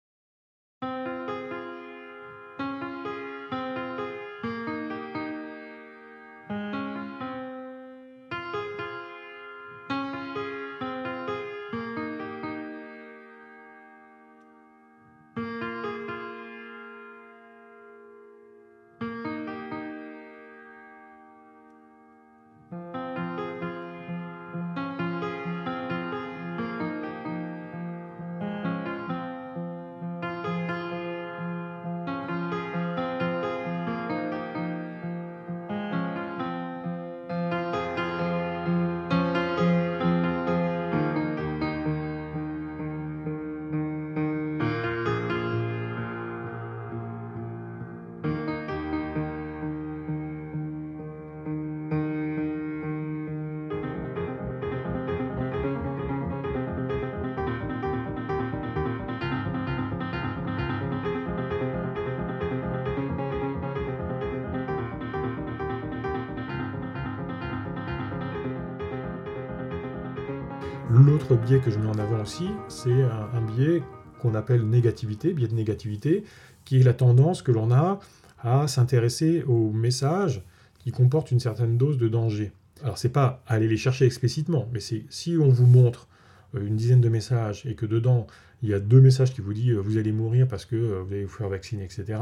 Biais 71.37 71.61
que 71.61 71.71
je 71.71 71.79
mets 71.79 71.89
en 71.89 71.99
avant 71.99 72.23
aussi, 72.23 72.49
c'est 72.69 73.03
un, 73.03 73.29
un 73.35 73.43
biais 73.43 73.83
qu'on 74.21 74.35
appelle 74.35 74.63
négativité, 74.63 75.33
biais 75.33 75.49
de 75.49 75.55
négativité, 75.55 76.25
qui 76.65 76.81
est 76.81 76.83
la 76.83 76.95
tendance 76.95 77.43
que 77.43 77.53
l'on 77.53 77.71
a 77.71 78.01
à 78.43 78.69
s'intéresser 78.69 79.43
aux 79.45 79.71
messages 79.71 80.43
qui 80.79 80.91
comportent 80.91 81.31
une 81.31 81.41
certaine 81.41 81.77
dose 81.77 81.99
de 81.99 82.09
danger. 82.09 82.53
Alors 82.83 82.99
c'est 82.99 83.09
pas 83.09 83.43
aller 83.47 83.69
les 83.69 83.77
chercher 83.77 84.07
explicitement, 84.07 84.69
mais 84.73 84.81
c'est 84.81 85.05
si 85.11 85.37
on 85.37 85.49
vous 85.49 85.67
montre 85.67 86.09
euh, 86.55 86.67
une 86.67 86.77
dizaine 86.77 87.01
de 87.01 87.09
messages 87.09 87.67
et 87.67 87.75
que 87.75 87.87
dedans 87.87 88.27
il 88.63 88.69
y 88.71 88.75
a 88.75 88.81
deux 88.81 89.01
messages 89.01 89.33
qui 89.35 89.41
vous 89.41 89.53
disent 89.53 89.75
euh, 89.75 89.81
vous 89.81 89.99
allez 89.99 90.13
mourir 90.13 90.47
parce 90.47 90.65
que 90.65 90.77
euh, 90.77 91.03
vous 91.03 91.13
allez 91.13 91.25
vous 91.25 91.31
faire 91.31 91.49
vacciner, 91.49 91.85
etc. 91.85 92.21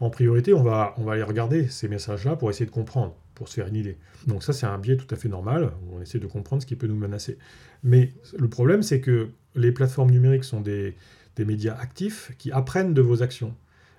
En 0.00 0.10
priorité, 0.10 0.54
on 0.54 0.62
va, 0.62 0.94
on 0.96 1.04
va 1.04 1.14
aller 1.14 1.22
regarder 1.24 1.68
ces 1.68 1.88
messages-là 1.88 2.36
pour 2.36 2.50
essayer 2.50 2.66
de 2.66 2.70
comprendre, 2.70 3.16
pour 3.38 3.48
se 3.48 3.54
faire 3.54 3.68
une 3.68 3.76
idée. 3.76 3.96
Donc 4.26 4.42
ça, 4.42 4.52
c'est 4.52 4.66
un 4.66 4.78
biais 4.78 4.96
tout 4.96 5.12
à 5.14 5.16
fait 5.16 5.28
normal. 5.28 5.72
On 5.92 6.02
essaie 6.02 6.18
de 6.18 6.26
comprendre 6.26 6.60
ce 6.60 6.66
qui 6.66 6.76
peut 6.76 6.88
nous 6.88 6.96
menacer. 6.96 7.38
Mais 7.84 8.12
le 8.36 8.48
problème, 8.48 8.82
c'est 8.82 9.00
que 9.00 9.28
les 9.54 9.72
plateformes 9.72 10.10
numériques 10.10 10.44
sont 10.44 10.60
des, 10.60 10.96
des 11.36 11.44
médias 11.44 11.76
actifs 11.78 12.32
qui 12.36 12.50
apprennent 12.50 12.92
de 12.94 13.00
vos 13.00 13.22
actions. 13.22 13.54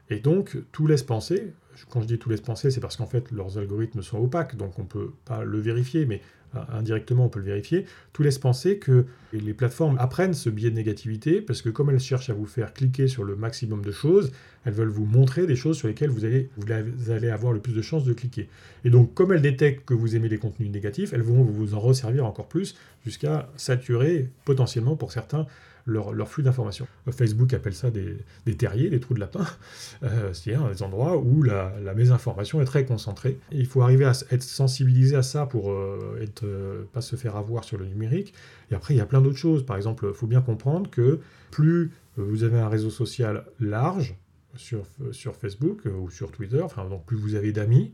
Et 0.10 0.20
donc, 0.20 0.58
tout 0.74 0.88
laisse 0.88 1.04
penser, 1.04 1.54
quand 1.90 2.02
je 2.02 2.08
dis 2.08 2.18
tout 2.18 2.30
laisse 2.30 2.42
penser, 2.42 2.72
c'est 2.72 2.80
parce 2.80 2.98
qu'en 2.98 3.06
fait, 3.06 3.32
leurs 3.32 3.58
algorithmes 3.58 4.02
sont 4.02 4.18
opaques, 4.18 4.56
donc 4.56 4.78
on 4.80 4.84
ne 4.84 4.88
peut 4.88 5.12
pas 5.26 5.44
le 5.44 5.60
vérifier, 5.60 6.06
mais 6.06 6.22
euh, 6.56 6.60
indirectement, 6.74 7.26
on 7.26 7.30
peut 7.30 7.40
le 7.40 7.46
vérifier. 7.46 7.86
Tout 8.14 8.24
laisse 8.24 8.40
penser 8.40 8.80
que 8.80 9.06
les 9.34 9.54
plateformes 9.54 9.98
apprennent 10.00 10.34
ce 10.34 10.50
biais 10.50 10.72
de 10.72 10.76
négativité, 10.76 11.42
parce 11.42 11.62
que 11.62 11.70
comme 11.70 11.90
elles 11.90 12.00
cherchent 12.00 12.30
à 12.30 12.34
vous 12.34 12.46
faire 12.46 12.74
cliquer 12.74 13.08
sur 13.08 13.24
le 13.24 13.36
maximum 13.36 13.84
de 13.84 13.92
choses, 13.92 14.32
elles 14.66 14.74
veulent 14.74 14.90
vous 14.90 15.06
montrer 15.06 15.46
des 15.46 15.56
choses 15.56 15.78
sur 15.78 15.88
lesquelles 15.88 16.10
vous 16.10 16.26
allez, 16.26 16.50
vous 16.58 17.12
allez 17.12 17.30
avoir 17.30 17.54
le 17.54 17.60
plus 17.60 17.74
de 17.74 17.82
chances 17.82 18.04
de 18.04 18.14
cliquer. 18.14 18.50
Et 18.84 18.90
donc, 18.90 19.14
comme 19.14 19.32
elles 19.32 19.42
détectent 19.42 19.86
que 19.86 19.94
vous 19.94 20.16
aimez 20.16 20.30
les 20.30 20.38
contenus 20.38 20.72
négatifs, 20.72 21.14
elles 21.14 21.22
vont 21.22 21.44
vous 21.44 21.76
en 21.76 21.80
resservir 21.80 22.26
encore 22.26 22.48
plus, 22.48 22.76
jusqu'à 23.06 23.50
saturer 23.56 24.30
potentiellement 24.46 24.96
pour 24.96 25.12
certains 25.12 25.46
leur, 25.90 26.28
flux 26.28 26.44
d'informations. 26.44 26.88
Facebook 27.12 27.54
appelle 27.54 27.74
ça 27.74 27.92
des, 27.92 28.56
terriers, 28.56 28.90
des 28.90 29.00
trous 29.00 29.14
de 29.14 29.20
lapin, 29.20 29.46
euh, 30.04 30.34
c'est-à-dire 30.34 30.70
des 30.70 30.84
endroits 30.84 31.18
où 31.18 31.44
la, 31.44 31.74
la, 31.84 31.94
mésinformation 31.94 32.62
est 32.62 32.66
très 32.66 32.86
concentrée. 32.86 33.38
Il 33.52 33.66
faut 33.66 33.82
arriver 33.82 34.06
à 34.06 34.14
être 34.32 34.44
sensibilisé 34.44 35.16
à 35.16 35.24
ça 35.24 35.46
pour 35.46 35.72
euh, 35.72 36.20
être, 36.22 36.44
euh, 36.44 36.84
pas 36.94 37.02
se 37.02 37.16
faire 37.16 37.36
avoir 37.36 37.64
sur 37.64 37.78
le 37.78 37.86
numérique. 37.86 38.34
Et 38.72 38.76
après, 38.76 38.94
il 38.94 38.98
y 38.98 39.02
a 39.02 39.06
plein 39.06 39.22
d'autres 39.22 39.38
choses. 39.38 39.66
Par 39.66 39.78
exemple, 39.78 40.06
il 40.10 40.16
faut 40.16 40.28
bien 40.28 40.42
comprendre 40.42 40.90
que 40.90 41.20
plus 41.52 41.92
vous 42.18 42.44
avez 42.44 42.60
un 42.60 42.68
réseau 42.68 42.90
social 42.90 43.46
large 43.60 44.16
sur, 44.56 45.36
Facebook 45.36 45.86
euh, 45.86 45.92
ou 45.92 46.10
sur 46.10 46.32
Twitter, 46.32 46.66
donc 46.90 47.06
plus 47.06 47.18
vous 47.18 47.36
avez 47.36 47.52
d'amis, 47.52 47.94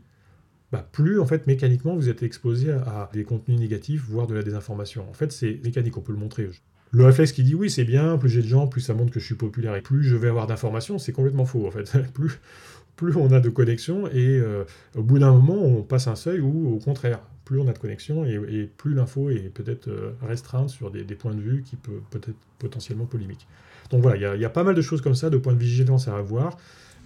bah, 0.72 0.86
plus 0.90 1.20
en 1.20 1.26
fait 1.26 1.46
mécaniquement 1.46 1.94
vous 1.94 2.08
êtes 2.08 2.22
exposé 2.22 2.72
à, 2.72 3.10
des 3.12 3.24
contenus 3.24 3.58
négatifs, 3.58 4.04
voire 4.08 4.26
de 4.26 4.34
la 4.34 4.42
désinformation. 4.42 5.08
En 5.08 5.12
fait, 5.12 5.32
c'est 5.32 5.60
mécanique, 5.64 5.96
on 5.96 6.00
peut 6.00 6.12
le 6.12 6.18
montrer. 6.18 6.48
Le 6.92 7.04
réflexe 7.04 7.32
qui 7.32 7.42
dit 7.42 7.54
oui, 7.54 7.70
c'est 7.70 7.84
bien, 7.84 8.16
plus 8.16 8.28
j'ai 8.28 8.42
de 8.42 8.46
gens, 8.46 8.66
plus 8.66 8.80
ça 8.80 8.94
montre 8.94 9.12
que 9.12 9.20
je 9.20 9.24
suis 9.24 9.34
populaire 9.34 9.74
et 9.76 9.82
plus 9.82 10.02
je 10.02 10.16
vais 10.16 10.28
avoir 10.28 10.46
d'informations, 10.46 10.98
c'est 10.98 11.12
complètement 11.12 11.44
faux 11.44 11.66
en 11.66 11.70
fait. 11.70 11.90
plus, 12.96 13.14
on 13.16 13.30
a 13.30 13.40
de 13.40 13.50
connexions 13.50 14.06
et 14.08 14.38
euh, 14.38 14.64
au 14.96 15.02
bout 15.02 15.18
d'un 15.18 15.32
moment, 15.32 15.62
on 15.62 15.82
passe 15.82 16.06
un 16.06 16.16
seuil 16.16 16.40
où 16.40 16.74
au 16.74 16.78
contraire, 16.78 17.20
plus 17.44 17.60
on 17.60 17.68
a 17.68 17.72
de 17.72 17.78
connexions 17.78 18.24
et, 18.24 18.40
et 18.48 18.64
plus 18.64 18.94
l'info 18.94 19.30
est 19.30 19.50
peut-être 19.52 19.88
euh, 19.88 20.12
restreinte 20.22 20.70
sur 20.70 20.90
des, 20.90 21.04
points 21.14 21.34
de 21.34 21.40
vue 21.40 21.62
qui 21.62 21.76
peuvent 21.76 22.00
peut-être 22.10 22.38
potentiellement 22.58 23.04
polémiques. 23.04 23.46
Donc 23.90 24.02
voilà, 24.02 24.34
il 24.34 24.40
y, 24.40 24.44
a 24.44 24.50
pas 24.50 24.64
mal 24.64 24.74
de 24.74 24.82
choses 24.82 25.00
comme 25.00 25.14
ça, 25.14 25.30
de 25.30 25.36
points 25.36 25.52
de 25.52 25.58
vigilance 25.58 26.08
à 26.08 26.16
avoir 26.16 26.56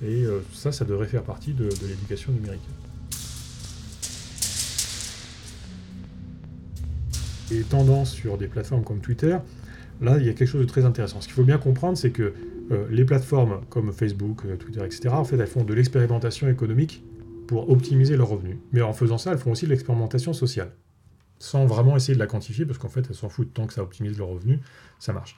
et 0.02 0.24
euh, 0.24 0.40
ça, 0.54 0.72
ça 0.72 0.84
devrait 0.84 1.08
faire 1.08 1.24
partie 1.24 1.52
de, 1.52 1.64
de 1.64 1.86
l'éducation 1.86 2.32
numérique. 2.32 2.62
Les 7.50 7.62
tendances 7.64 8.12
sur 8.12 8.38
des 8.38 8.46
plateformes 8.46 8.84
comme 8.84 9.00
Twitter, 9.00 9.36
là, 10.00 10.18
il 10.18 10.26
y 10.26 10.28
a 10.28 10.32
quelque 10.32 10.48
chose 10.48 10.60
de 10.60 10.66
très 10.66 10.84
intéressant. 10.84 11.20
Ce 11.20 11.26
qu'il 11.26 11.34
faut 11.34 11.44
bien 11.44 11.58
comprendre, 11.58 11.96
c'est 11.96 12.10
que 12.10 12.32
euh, 12.70 12.86
les 12.90 13.04
plateformes 13.04 13.60
comme 13.68 13.92
Facebook, 13.92 14.42
euh, 14.44 14.56
Twitter, 14.56 14.80
etc., 14.84 15.08
en 15.10 15.24
fait, 15.24 15.36
elles 15.36 15.46
font 15.46 15.64
de 15.64 15.74
l'expérimentation 15.74 16.48
économique 16.48 17.04
pour 17.46 17.68
optimiser 17.70 18.16
leurs 18.16 18.28
revenus. 18.28 18.58
Mais 18.72 18.82
en 18.82 18.92
faisant 18.92 19.18
ça, 19.18 19.32
elles 19.32 19.38
font 19.38 19.52
aussi 19.52 19.64
de 19.64 19.70
l'expérimentation 19.70 20.32
sociale, 20.32 20.72
sans 21.38 21.66
vraiment 21.66 21.96
essayer 21.96 22.14
de 22.14 22.20
la 22.20 22.26
quantifier, 22.26 22.64
parce 22.64 22.78
qu'en 22.78 22.88
fait, 22.88 23.06
elles 23.08 23.16
s'en 23.16 23.28
foutent 23.28 23.52
tant 23.52 23.66
que 23.66 23.74
ça 23.74 23.82
optimise 23.82 24.18
leurs 24.18 24.28
revenus, 24.28 24.60
ça 24.98 25.12
marche. 25.12 25.36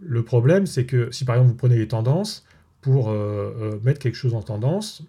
Le 0.00 0.22
problème, 0.22 0.66
c'est 0.66 0.84
que 0.84 1.10
si 1.10 1.24
par 1.24 1.36
exemple 1.36 1.50
vous 1.50 1.56
prenez 1.56 1.76
les 1.76 1.88
tendances, 1.88 2.44
pour 2.80 3.10
euh, 3.10 3.78
mettre 3.82 3.98
quelque 3.98 4.14
chose 4.14 4.34
en 4.34 4.42
tendance, 4.42 5.02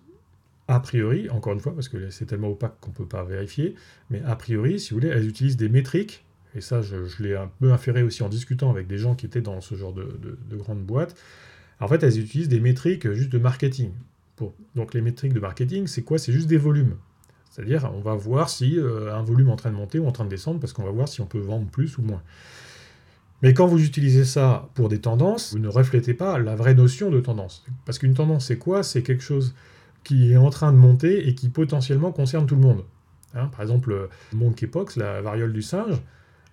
a 0.67 0.79
priori, 0.79 1.29
encore 1.29 1.53
une 1.53 1.59
fois, 1.59 1.73
parce 1.73 1.89
que 1.89 2.09
c'est 2.09 2.25
tellement 2.25 2.49
opaque 2.49 2.79
qu'on 2.79 2.89
ne 2.89 2.95
peut 2.95 3.07
pas 3.07 3.23
vérifier, 3.23 3.75
mais 4.09 4.21
a 4.25 4.35
priori, 4.35 4.79
si 4.79 4.91
vous 4.91 4.99
voulez, 4.99 5.09
elles 5.09 5.27
utilisent 5.27 5.57
des 5.57 5.69
métriques 5.69 6.25
et 6.55 6.61
ça 6.61 6.81
je, 6.81 6.95
l'ai 7.19 7.35
un 7.35 7.49
peu 7.59 7.71
inféré 7.71 8.03
aussi 8.03 8.23
en 8.23 8.29
discutant 8.29 8.69
avec 8.69 8.87
des 8.87 8.97
gens 8.97 9.15
qui 9.15 9.25
étaient 9.25 9.41
dans 9.41 9.61
ce 9.61 9.75
genre 9.75 9.93
de, 9.93 10.03
de, 10.03 10.37
de 10.49 10.55
grandes 10.57 10.83
boîtes, 10.83 11.15
en 11.79 11.87
fait 11.87 12.03
elles 12.03 12.19
utilisent 12.19 12.49
des 12.49 12.59
métriques 12.59 13.11
juste 13.11 13.31
de 13.31 13.39
marketing. 13.39 13.91
Donc 14.75 14.93
les 14.93 15.01
métriques 15.01 15.33
de 15.33 15.39
marketing, 15.39 15.87
c'est 15.87 16.03
quoi? 16.03 16.17
C'est 16.17 16.31
juste 16.31 16.47
des 16.47 16.57
volumes. 16.57 16.95
C'est-à-dire 17.49 17.91
on 17.93 18.01
va 18.01 18.15
voir 18.15 18.49
si 18.49 18.77
euh, 18.77 19.13
un 19.13 19.23
volume 19.23 19.49
est 19.49 19.51
en 19.51 19.57
train 19.57 19.71
de 19.71 19.75
monter 19.75 19.99
ou 19.99 20.07
en 20.07 20.11
train 20.11 20.25
de 20.25 20.29
descendre, 20.29 20.59
parce 20.59 20.73
qu'on 20.73 20.83
va 20.83 20.91
voir 20.91 21.07
si 21.07 21.21
on 21.21 21.25
peut 21.25 21.39
vendre 21.39 21.67
plus 21.67 21.97
ou 21.97 22.01
moins. 22.01 22.21
Mais 23.41 23.53
quand 23.53 23.67
vous 23.67 23.83
utilisez 23.83 24.25
ça 24.25 24.69
pour 24.75 24.89
des 24.89 24.99
tendances, 24.99 25.53
vous 25.53 25.59
ne 25.59 25.69
reflétez 25.69 26.13
pas 26.13 26.37
la 26.39 26.55
vraie 26.55 26.73
notion 26.73 27.09
de 27.09 27.21
tendance. 27.21 27.65
Parce 27.85 27.97
qu'une 27.97 28.13
tendance, 28.13 28.47
c'est 28.47 28.57
quoi? 28.57 28.83
C'est 28.83 29.01
quelque 29.01 29.23
chose 29.23 29.55
qui 30.03 30.33
est 30.33 30.37
en 30.37 30.49
train 30.49 30.73
de 30.73 30.77
monter 30.77 31.27
et 31.27 31.35
qui 31.35 31.49
potentiellement 31.49 32.11
concerne 32.11 32.45
tout 32.45 32.55
le 32.55 32.61
monde. 32.61 32.83
Hein, 33.33 33.47
par 33.47 33.61
exemple, 33.61 34.09
monkeypox, 34.33 34.97
la 34.97 35.21
variole 35.21 35.53
du 35.53 35.61
singe, 35.61 36.01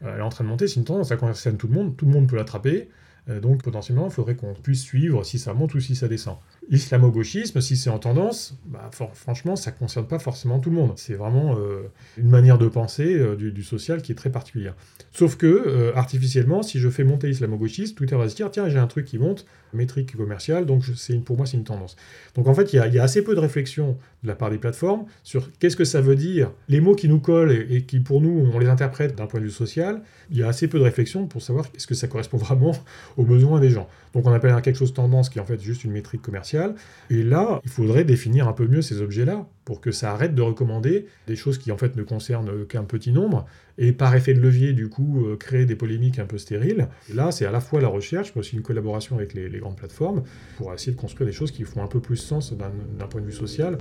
elle 0.01 0.19
est 0.19 0.23
en 0.23 0.29
train 0.29 0.45
de 0.45 0.49
monter, 0.49 0.69
c'est 0.69 0.77
une 0.77 0.85
tendance, 0.85 1.09
ça 1.09 1.17
concerne 1.17 1.57
tout 1.57 1.69
le 1.69 1.75
monde, 1.75 1.97
tout 1.97 2.07
le 2.07 2.13
monde 2.13 2.29
peut 2.29 2.37
l'attraper, 2.37 2.89
Euh, 2.89 3.06
donc 3.29 3.63
potentiellement, 3.63 4.07
il 4.07 4.13
faudrait 4.13 4.37
qu'on 4.37 4.55
puisse 4.55 4.83
suivre 4.83 5.25
si 5.25 5.39
ça 5.39 5.53
monte 5.53 5.75
ou 5.75 5.81
si 5.81 5.97
ça 5.97 6.07
descend. 6.07 6.37
Islamo-gauchisme, 6.71 7.61
si 7.61 7.77
c'est 7.77 7.91
en 7.91 7.99
tendance, 7.99 8.57
bah, 8.67 8.91
franchement, 9.15 9.57
ça 9.57 9.73
ne 9.73 9.77
concerne 9.77 10.07
pas 10.07 10.19
forcément 10.19 10.61
tout 10.61 10.71
le 10.71 10.77
monde. 10.77 10.93
C'est 10.97 11.15
vraiment 11.15 11.57
euh, 11.59 11.83
une 12.19 12.29
manière 12.29 12.59
de 12.59 12.69
penser 12.69 13.15
euh, 13.15 13.35
du, 13.37 13.63
social 13.63 14.03
qui 14.03 14.13
est 14.13 14.17
très 14.17 14.31
particulière. 14.31 14.75
Sauf 15.13 15.37
que, 15.37 15.93
artificiellement, 15.97 16.63
si 16.63 16.79
je 16.79 16.89
fais 16.89 17.05
monter 17.05 17.29
islamo-gauchisme, 17.31 17.95
Twitter 17.95 18.17
va 18.17 18.29
se 18.29 18.37
dire, 18.37 18.51
tiens, 18.51 18.69
j'ai 18.69 18.79
un 18.79 18.87
truc 18.87 19.07
qui 19.07 19.19
monte, 19.19 19.45
métrique 19.77 20.17
commerciale, 20.17 20.67
donc 20.67 20.85
pour 21.25 21.37
moi, 21.37 21.47
c'est 21.47 21.57
une 21.57 21.65
tendance. 21.65 21.97
Donc 22.35 22.49
en 22.49 22.55
fait, 22.55 22.73
il 22.73 22.77
y, 22.77 22.99
a 22.99 23.03
assez 23.03 23.23
peu 23.23 23.35
de 23.35 23.41
réflexion 23.41 23.97
de 24.23 24.29
la 24.29 24.35
part 24.35 24.51
des 24.51 24.59
plateformes 24.59 25.05
sur 25.23 25.51
qu'est-ce 25.59 25.77
que 25.77 25.85
ça 25.85 26.01
veut 26.01 26.17
dire, 26.17 26.51
les 26.69 26.81
mots 26.81 26.95
qui 26.95 27.09
nous 27.09 27.21
collent 27.21 27.67
et, 27.71 27.83
qui, 27.83 28.01
pour 28.01 28.21
nous, 28.21 28.51
on 28.53 28.59
les 28.59 28.69
interprète 28.69 29.15
d'un 29.17 29.27
point 29.27 29.41
de 29.41 29.45
vue 29.45 29.51
social. 29.51 30.03
Il 30.31 30.37
y 30.37 30.43
a 30.43 30.49
assez 30.49 30.69
peu 30.69 30.79
de 30.79 30.85
réflexion 30.85 31.27
pour 31.27 31.43
savoir 31.43 31.67
est-ce 31.75 31.87
que 31.87 31.95
ça 31.95 32.09
correspond 32.09 32.39
vraiment 32.39 32.73
aux 33.17 33.25
besoins 33.25 33.61
des 33.61 33.71
gens. 33.71 33.89
Donc 34.15 34.27
on 34.27 34.33
appelle 34.33 34.55
quelque 34.63 34.77
chose 34.79 34.95
tendance 34.95 35.29
qui 35.29 35.39
est 35.39 35.43
en 35.43 35.45
fait 35.45 35.61
juste 35.61 35.85
une 35.85 35.93
métrique 35.93 36.23
commerciale. 36.23 36.75
Et 37.11 37.23
là, 37.23 37.61
il 37.65 37.71
faudrait 37.71 38.05
définir 38.05 38.49
un 38.49 38.53
peu 38.53 38.67
mieux 38.67 38.83
ces 38.83 39.01
objets-là 39.01 39.47
pour 39.65 39.81
que 39.81 39.91
ça 39.91 40.13
arrête 40.13 40.35
de 40.35 40.43
recommander 40.43 41.07
des 41.27 41.37
choses 41.37 41.59
qui 41.59 41.73
en 41.73 41.77
fait 41.77 41.97
ne 41.97 42.03
concernent 42.03 42.67
qu'un 42.67 42.85
petit 42.85 43.13
nombre 43.13 43.47
et 43.79 43.93
par 43.93 44.15
effet 44.15 44.33
de 44.33 44.41
levier 44.41 44.73
du 44.73 44.89
coup 44.89 45.27
euh, 45.27 45.37
créer 45.37 45.67
des 45.67 45.77
polémiques 45.77 46.19
un 46.19 46.25
peu 46.25 46.39
stériles. 46.39 46.89
là, 47.13 47.31
c'est 47.31 47.47
à 47.47 47.51
la 47.51 47.61
fois 47.61 47.81
la 47.81 47.89
recherche 47.89 48.33
mais 48.35 48.41
aussi 48.41 48.57
une 48.57 48.63
collaboration 48.63 49.17
avec 49.17 49.35
les, 49.35 49.49
les 49.49 49.59
grandes 49.59 49.77
plateformes 49.77 50.23
pour 50.57 50.73
essayer 50.73 50.93
de 50.93 51.01
construire 51.01 51.27
des 51.27 51.33
choses 51.33 51.51
qui 51.51 51.65
font 51.65 51.83
un 51.83 51.89
peu 51.89 52.01
plus 52.01 52.17
sens 52.17 52.53
d'un 52.53 53.07
point 53.07 53.21
de 53.21 53.27
vue 53.27 53.33
social. 53.33 53.77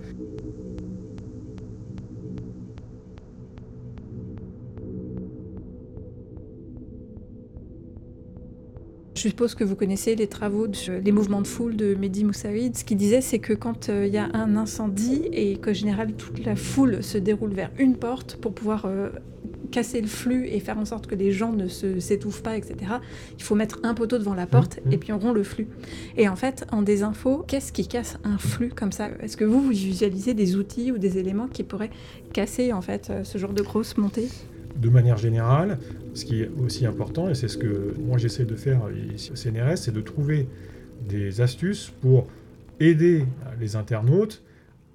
Suppose 9.30 9.56
que 9.56 9.64
vous 9.64 9.76
connaissez 9.76 10.16
les 10.16 10.28
travaux, 10.28 10.68
de, 10.68 11.00
les 11.04 11.12
mouvements 11.12 11.42
de 11.42 11.48
foule 11.48 11.76
de 11.76 11.96
Mehdi 11.96 12.24
Moussaoui. 12.24 12.72
Ce 12.76 12.84
qu'il 12.84 12.98
disait, 12.98 13.22
c'est 13.22 13.40
que 13.40 13.54
quand 13.54 13.90
euh, 13.90 14.06
il 14.06 14.14
y 14.14 14.18
a 14.18 14.30
un 14.34 14.56
incendie 14.56 15.24
et 15.32 15.58
qu'en 15.58 15.74
général 15.74 16.14
toute 16.14 16.46
la 16.46 16.56
foule 16.56 17.04
se 17.04 17.18
déroule 17.18 17.54
vers 17.54 17.72
une 17.80 17.96
porte 17.96 18.36
pour 18.36 18.54
pouvoir 18.54 18.86
euh, 18.86 19.10
casser 19.72 20.00
le 20.00 20.08
flux 20.08 20.48
et 20.48 20.60
faire 20.60 20.78
en 20.78 20.86
sorte 20.86 21.08
que 21.08 21.16
les 21.16 21.32
gens 21.32 21.52
ne 21.54 21.68
s'étouffent 21.68 22.44
pas, 22.44 22.56
etc., 22.56 22.76
il 23.38 23.44
faut 23.44 23.56
mettre 23.56 23.80
un 23.84 23.94
poteau 23.94 24.18
devant 24.18 24.36
la 24.36 24.46
porte 24.46 24.80
mmh. 24.86 24.92
et 24.94 24.98
puis 24.98 25.12
on 25.12 25.18
rompt 25.18 25.34
le 25.36 25.44
flux. 25.44 25.68
Et 26.18 26.30
en 26.30 26.36
fait, 26.36 26.66
en 26.72 26.82
désinfo, 26.82 27.44
qu'est-ce 27.48 27.74
qui 27.74 27.88
casse 27.88 28.18
un 28.24 28.38
flux 28.38 28.70
comme 28.70 28.92
ça? 28.92 29.10
Est-ce 29.22 29.38
que 29.38 29.44
vous, 29.44 29.60
vous 29.60 29.70
visualisez 29.70 30.34
des 30.34 30.56
outils 30.56 30.92
ou 30.92 30.98
des 30.98 31.18
éléments 31.18 31.48
qui 31.48 31.64
pourraient 31.64 31.92
casser 32.32 32.74
en 32.74 32.82
fait 32.82 33.10
euh, 33.10 33.24
ce 33.24 33.38
genre 33.38 33.54
de 33.54 33.64
grosse 33.64 33.98
montée 33.98 34.30
de 34.76 34.90
manière 34.90 35.18
générale, 35.18 35.80
ce 36.14 36.26
qui 36.26 36.42
est 36.42 36.52
aussi 36.60 36.86
important, 36.86 37.30
et 37.30 37.36
c'est 37.36 37.48
ce 37.48 37.58
que 37.58 37.96
moi 38.00 38.18
j'essaie 38.18 38.46
de 38.46 38.56
faire 38.56 38.82
ici 39.14 39.32
au 39.32 39.36
CNRS, 39.36 39.78
c'est 39.78 39.94
de 39.94 40.02
trouver 40.02 40.48
des 41.08 41.42
astuces 41.42 41.92
pour 42.02 42.28
aider 42.80 43.26
les 43.60 43.76
internautes 43.76 44.44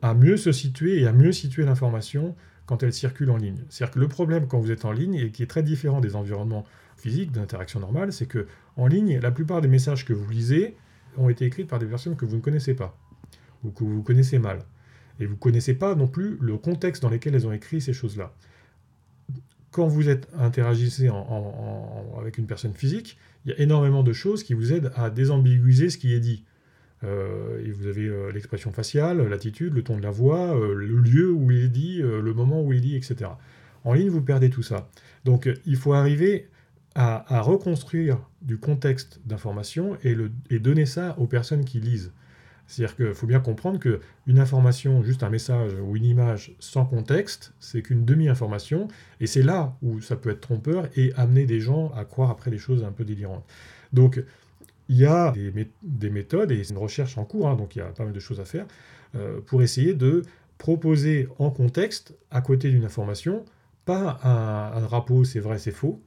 à 0.03 0.15
mieux 0.15 0.37
se 0.37 0.53
situer 0.53 1.01
et 1.01 1.07
à 1.07 1.13
mieux 1.13 1.33
situer 1.33 1.65
l'information 1.65 2.35
quand 2.67 2.83
elle 2.83 2.93
circule 2.93 3.31
en 3.31 3.37
ligne. 3.37 3.59
C'est-à-dire 3.69 3.95
que 3.95 4.01
le 4.01 4.09
problème 4.09 4.47
quand 4.47 4.59
vous 4.59 4.71
êtes 4.71 4.85
en 4.85 4.93
ligne, 4.93 5.15
et 5.15 5.31
qui 5.31 5.43
est 5.43 5.47
très 5.47 5.63
différent 5.63 6.01
des 6.01 6.17
environnements 6.17 6.65
physiques 6.97 7.33
d'interaction 7.33 7.81
normale, 7.81 8.13
c'est 8.13 8.27
que 8.27 8.47
en 8.77 8.87
ligne, 8.87 9.19
la 9.19 9.31
plupart 9.31 9.61
des 9.61 9.69
messages 9.69 10.05
que 10.05 10.13
vous 10.13 10.31
lisez 10.31 10.77
ont 11.17 11.29
été 11.29 11.47
écrits 11.47 11.65
par 11.65 11.79
des 11.79 11.87
personnes 11.87 12.17
que 12.17 12.25
vous 12.25 12.37
ne 12.37 12.41
connaissez 12.41 12.75
pas, 12.75 12.97
ou 13.65 13.71
que 13.71 13.85
vous 13.85 14.03
connaissez 14.03 14.39
mal. 14.39 14.61
Et 15.19 15.27
vous 15.27 15.35
ne 15.35 15.39
connaissez 15.39 15.75
pas 15.75 15.95
non 15.95 16.07
plus 16.07 16.39
le 16.41 16.57
contexte 16.57 17.03
dans 17.03 17.11
lequel 17.11 17.35
elles 17.35 17.47
ont 17.47 17.53
écrit 17.53 17.81
ces 17.81 17.93
choses-là 17.93 18.33
quand 19.71 19.87
vous 19.87 20.09
êtes 20.09 20.29
interagissez 20.39 21.11
avec 22.19 22.39
une 22.39 22.47
personne 22.47 22.75
physique, 22.75 23.19
il 23.45 23.53
y 23.53 23.55
a 23.55 23.61
énormément 23.61 24.03
de 24.03 24.13
choses 24.13 24.43
qui 24.43 24.55
vous 24.55 24.73
aident 24.73 24.93
à 24.97 25.11
désambiguiser 25.11 25.91
ce 25.91 25.99
qui 25.99 26.13
est 26.13 26.21
dit. 26.21 26.45
Euh, 27.03 27.63
vous 27.75 27.87
avez 27.87 28.07
euh, 28.07 28.31
l'expression 28.31 28.73
faciale, 28.73 29.27
l'attitude, 29.27 29.73
le 29.73 29.83
ton 29.83 29.97
de 29.97 30.03
la 30.03 30.11
voix, 30.11 30.55
euh, 30.55 30.75
le 30.75 30.99
lieu 30.99 31.33
où 31.33 31.51
il 31.51 31.65
est 31.65 31.69
dit, 31.69 31.99
le 32.03 32.35
moment 32.35 32.63
où 32.63 32.73
il 32.73 32.79
est 32.79 32.83
dit, 32.83 32.97
etc. 32.97 33.31
En 33.85 33.95
ligne, 33.95 34.11
vous 34.11 34.23
perdez 34.23 34.51
tout 34.51 34.63
ça. 34.63 34.89
Donc 35.25 35.49
il 35.67 35.77
faut 35.77 35.95
arriver 35.95 36.49
à, 36.95 37.41
reconstruire 37.41 38.19
du 38.43 38.59
contexte 38.59 39.21
d'information 39.25 39.97
et 40.03 40.59
donner 40.59 40.87
ça 40.87 41.15
aux 41.19 41.27
personnes 41.27 41.65
qui 41.65 41.81
lisent. 41.81 42.13
C'est-à-dire 42.71 42.95
qu'il 42.95 43.15
faut 43.15 43.27
bien 43.27 43.41
comprendre 43.41 43.81
qu'une 43.81 44.39
information, 44.39 45.03
juste 45.03 45.25
un 45.25 45.29
message 45.29 45.73
ou 45.83 45.97
une 45.97 46.05
image 46.05 46.55
sans 46.61 46.85
contexte, 46.85 47.53
c'est 47.59 47.83
qu'une 47.83 48.05
demi-information, 48.05 48.87
et 49.19 49.27
c'est 49.27 49.43
là 49.43 49.77
où 49.83 50.01
ça 50.01 50.15
peut 50.15 50.31
être 50.31 50.41
trompeur 50.41 50.89
et 50.95 51.13
amener 51.17 51.47
des 51.47 51.59
gens 51.59 51.91
à 51.97 52.05
croire 52.05 52.31
après 52.31 52.49
des 52.49 52.59
choses 52.59 52.85
un 52.85 52.93
peu 52.93 53.05
délirantes. 53.05 53.45
Donc, 53.93 54.23
il 54.89 54.97
y 54.97 55.05
a 55.05 55.33
des, 55.83 56.11
méthodes, 56.11 56.53
et 56.53 56.63
c'est 56.63 56.73
une 56.73 56.79
recherche 56.79 57.19
en 57.19 57.25
cours, 57.25 57.49
hein, 57.49 57.57
donc 57.57 57.75
il 57.75 57.81
y 57.81 57.83
a 57.83 57.87
pas 57.87 58.05
mal 58.05 58.13
de 58.13 58.21
choses 58.21 58.39
à 58.39 58.45
faire, 58.45 58.67
euh, 59.17 59.41
pour 59.41 59.63
essayer 59.63 59.93
de 59.93 60.23
proposer 60.57 61.27
en 61.41 61.51
contexte, 61.51 62.17
à 62.31 62.41
côté 62.41 62.71
d'une 62.71 62.85
information, 62.85 63.45
pas 63.85 64.21
un, 64.23 64.81
drapeau 64.83 65.25
c'est 65.25 65.41
vrai, 65.41 65.59
c'est 65.59 65.73
faux, 65.73 66.01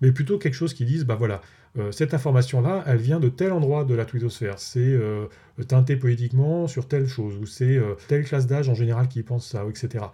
mais 0.00 0.10
plutôt 0.10 0.36
quelque 0.36 0.54
chose 0.54 0.74
qui 0.74 0.84
dise, 0.84 1.04
bah 1.04 1.14
voilà, 1.14 1.42
euh, 1.78 1.92
cette 1.92 2.14
information-là, 2.14 2.84
elle 2.86 2.98
vient 2.98 3.20
de 3.20 3.28
tel 3.28 3.52
endroit 3.52 3.84
de 3.84 3.94
la 3.94 4.04
twittosphère, 4.04 4.58
c'est 4.58 4.80
euh, 4.80 5.26
teinté 5.66 5.96
politiquement 5.96 6.66
sur 6.66 6.88
telle 6.88 7.06
chose, 7.06 7.36
ou 7.36 7.46
c'est 7.46 7.76
euh, 7.76 7.94
telle 8.08 8.24
classe 8.24 8.46
d'âge 8.46 8.68
en 8.68 8.74
général 8.74 9.08
qui 9.08 9.22
pense 9.22 9.46
ça, 9.46 9.64
etc. 9.68 10.04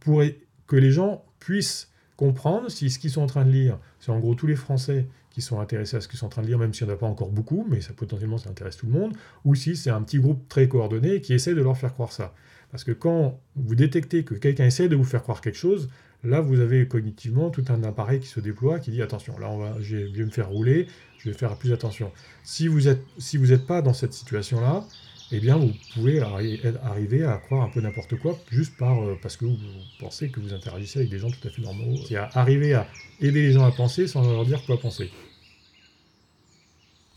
Pour 0.00 0.22
que 0.66 0.76
les 0.76 0.90
gens 0.90 1.24
puissent 1.38 1.90
comprendre 2.16 2.70
si 2.70 2.90
ce 2.90 2.98
qu'ils 2.98 3.10
sont 3.10 3.22
en 3.22 3.26
train 3.26 3.44
de 3.44 3.50
lire, 3.50 3.78
c'est 4.00 4.12
en 4.12 4.18
gros 4.18 4.34
tous 4.34 4.46
les 4.46 4.56
Français 4.56 5.06
qui 5.30 5.42
sont 5.42 5.60
intéressés 5.60 5.96
à 5.96 6.00
ce 6.00 6.08
qu'ils 6.08 6.18
sont 6.18 6.26
en 6.26 6.30
train 6.30 6.42
de 6.42 6.46
lire, 6.46 6.58
même 6.58 6.72
s'il 6.72 6.86
n'y 6.86 6.92
en 6.92 6.94
a 6.94 6.98
pas 6.98 7.06
encore 7.06 7.30
beaucoup, 7.30 7.66
mais 7.68 7.80
ça 7.80 7.92
potentiellement 7.92 8.38
ça 8.38 8.50
intéresse 8.50 8.76
tout 8.76 8.86
le 8.86 8.92
monde, 8.92 9.14
ou 9.44 9.54
si 9.54 9.76
c'est 9.76 9.90
un 9.90 10.02
petit 10.02 10.18
groupe 10.18 10.48
très 10.48 10.68
coordonné 10.68 11.20
qui 11.20 11.34
essaie 11.34 11.54
de 11.54 11.62
leur 11.62 11.76
faire 11.76 11.92
croire 11.92 12.12
ça. 12.12 12.34
Parce 12.74 12.82
que 12.82 12.90
quand 12.90 13.38
vous 13.54 13.76
détectez 13.76 14.24
que 14.24 14.34
quelqu'un 14.34 14.66
essaie 14.66 14.88
de 14.88 14.96
vous 14.96 15.04
faire 15.04 15.22
croire 15.22 15.40
quelque 15.40 15.56
chose, 15.56 15.88
Là, 16.24 16.40
vous 16.40 16.60
avez 16.60 16.88
cognitivement 16.88 17.50
tout 17.50 17.64
un 17.68 17.82
appareil 17.84 18.18
qui 18.18 18.26
se 18.26 18.40
déploie, 18.40 18.78
qui 18.78 18.90
dit 18.90 19.02
attention, 19.02 19.38
là, 19.38 19.50
on 19.50 19.58
va, 19.58 19.76
je, 19.80 19.96
vais, 19.96 20.24
me 20.24 20.30
faire 20.30 20.48
rouler, 20.48 20.86
je 21.18 21.28
vais 21.28 21.36
faire 21.36 21.54
plus 21.56 21.72
attention. 21.72 22.10
Si 22.44 22.66
vous 22.66 22.82
n'êtes 22.82 23.02
si 23.18 23.38
pas 23.68 23.82
dans 23.82 23.92
cette 23.92 24.14
situation-là, 24.14 24.84
eh 25.32 25.40
bien, 25.40 25.58
vous 25.58 25.72
pouvez 25.92 26.20
arriver 26.20 27.24
à 27.24 27.36
croire 27.36 27.62
un 27.62 27.68
peu 27.68 27.82
n'importe 27.82 28.16
quoi, 28.16 28.38
juste 28.50 28.74
par, 28.78 29.02
euh, 29.02 29.18
parce 29.20 29.36
que 29.36 29.44
vous 29.44 29.56
pensez 30.00 30.30
que 30.30 30.40
vous 30.40 30.54
interagissez 30.54 31.00
avec 31.00 31.10
des 31.10 31.18
gens 31.18 31.30
tout 31.30 31.46
à 31.46 31.50
fait 31.50 31.60
normaux. 31.60 31.96
C'est 32.08 32.16
arriver 32.16 32.72
à 32.72 32.88
aider 33.20 33.42
les 33.42 33.52
gens 33.52 33.64
à 33.64 33.70
penser 33.70 34.06
sans 34.06 34.22
leur 34.22 34.46
dire 34.46 34.64
quoi 34.64 34.80
penser. 34.80 35.10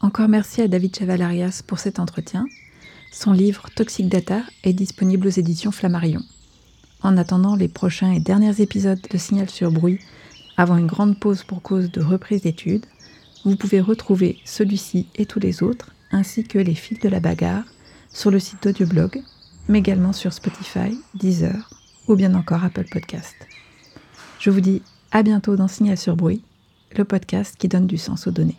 Encore 0.01 0.27
merci 0.27 0.61
à 0.61 0.67
David 0.67 0.95
Chavalarias 0.95 1.63
pour 1.65 1.79
cet 1.79 1.99
entretien. 1.99 2.45
Son 3.11 3.31
livre 3.31 3.67
Toxic 3.75 4.09
Data 4.09 4.41
est 4.63 4.73
disponible 4.73 5.27
aux 5.27 5.31
éditions 5.31 5.71
Flammarion. 5.71 6.21
En 7.01 7.17
attendant 7.17 7.55
les 7.55 7.67
prochains 7.67 8.11
et 8.11 8.19
derniers 8.19 8.61
épisodes 8.61 9.01
de 9.09 9.17
Signal 9.17 9.49
sur 9.49 9.71
bruit, 9.71 9.99
avant 10.57 10.77
une 10.77 10.87
grande 10.87 11.19
pause 11.19 11.43
pour 11.43 11.61
cause 11.61 11.91
de 11.91 12.01
reprise 12.01 12.41
d'études, 12.41 12.85
vous 13.45 13.55
pouvez 13.55 13.79
retrouver 13.79 14.39
celui-ci 14.45 15.07
et 15.15 15.25
tous 15.25 15.39
les 15.39 15.63
autres, 15.63 15.93
ainsi 16.11 16.43
que 16.43 16.59
les 16.59 16.75
fils 16.75 16.99
de 16.99 17.09
la 17.09 17.19
bagarre, 17.19 17.63
sur 18.09 18.31
le 18.31 18.39
site 18.39 18.63
d'Audioblog, 18.63 19.21
mais 19.67 19.79
également 19.79 20.13
sur 20.13 20.33
Spotify, 20.33 20.97
Deezer 21.13 21.69
ou 22.07 22.15
bien 22.15 22.33
encore 22.35 22.63
Apple 22.63 22.87
Podcast. 22.89 23.35
Je 24.39 24.49
vous 24.49 24.61
dis 24.61 24.81
à 25.11 25.23
bientôt 25.23 25.55
dans 25.55 25.67
Signal 25.67 25.97
sur 25.97 26.15
bruit, 26.15 26.41
le 26.95 27.05
podcast 27.05 27.55
qui 27.57 27.67
donne 27.67 27.87
du 27.87 27.97
sens 27.97 28.27
aux 28.27 28.31
données. 28.31 28.57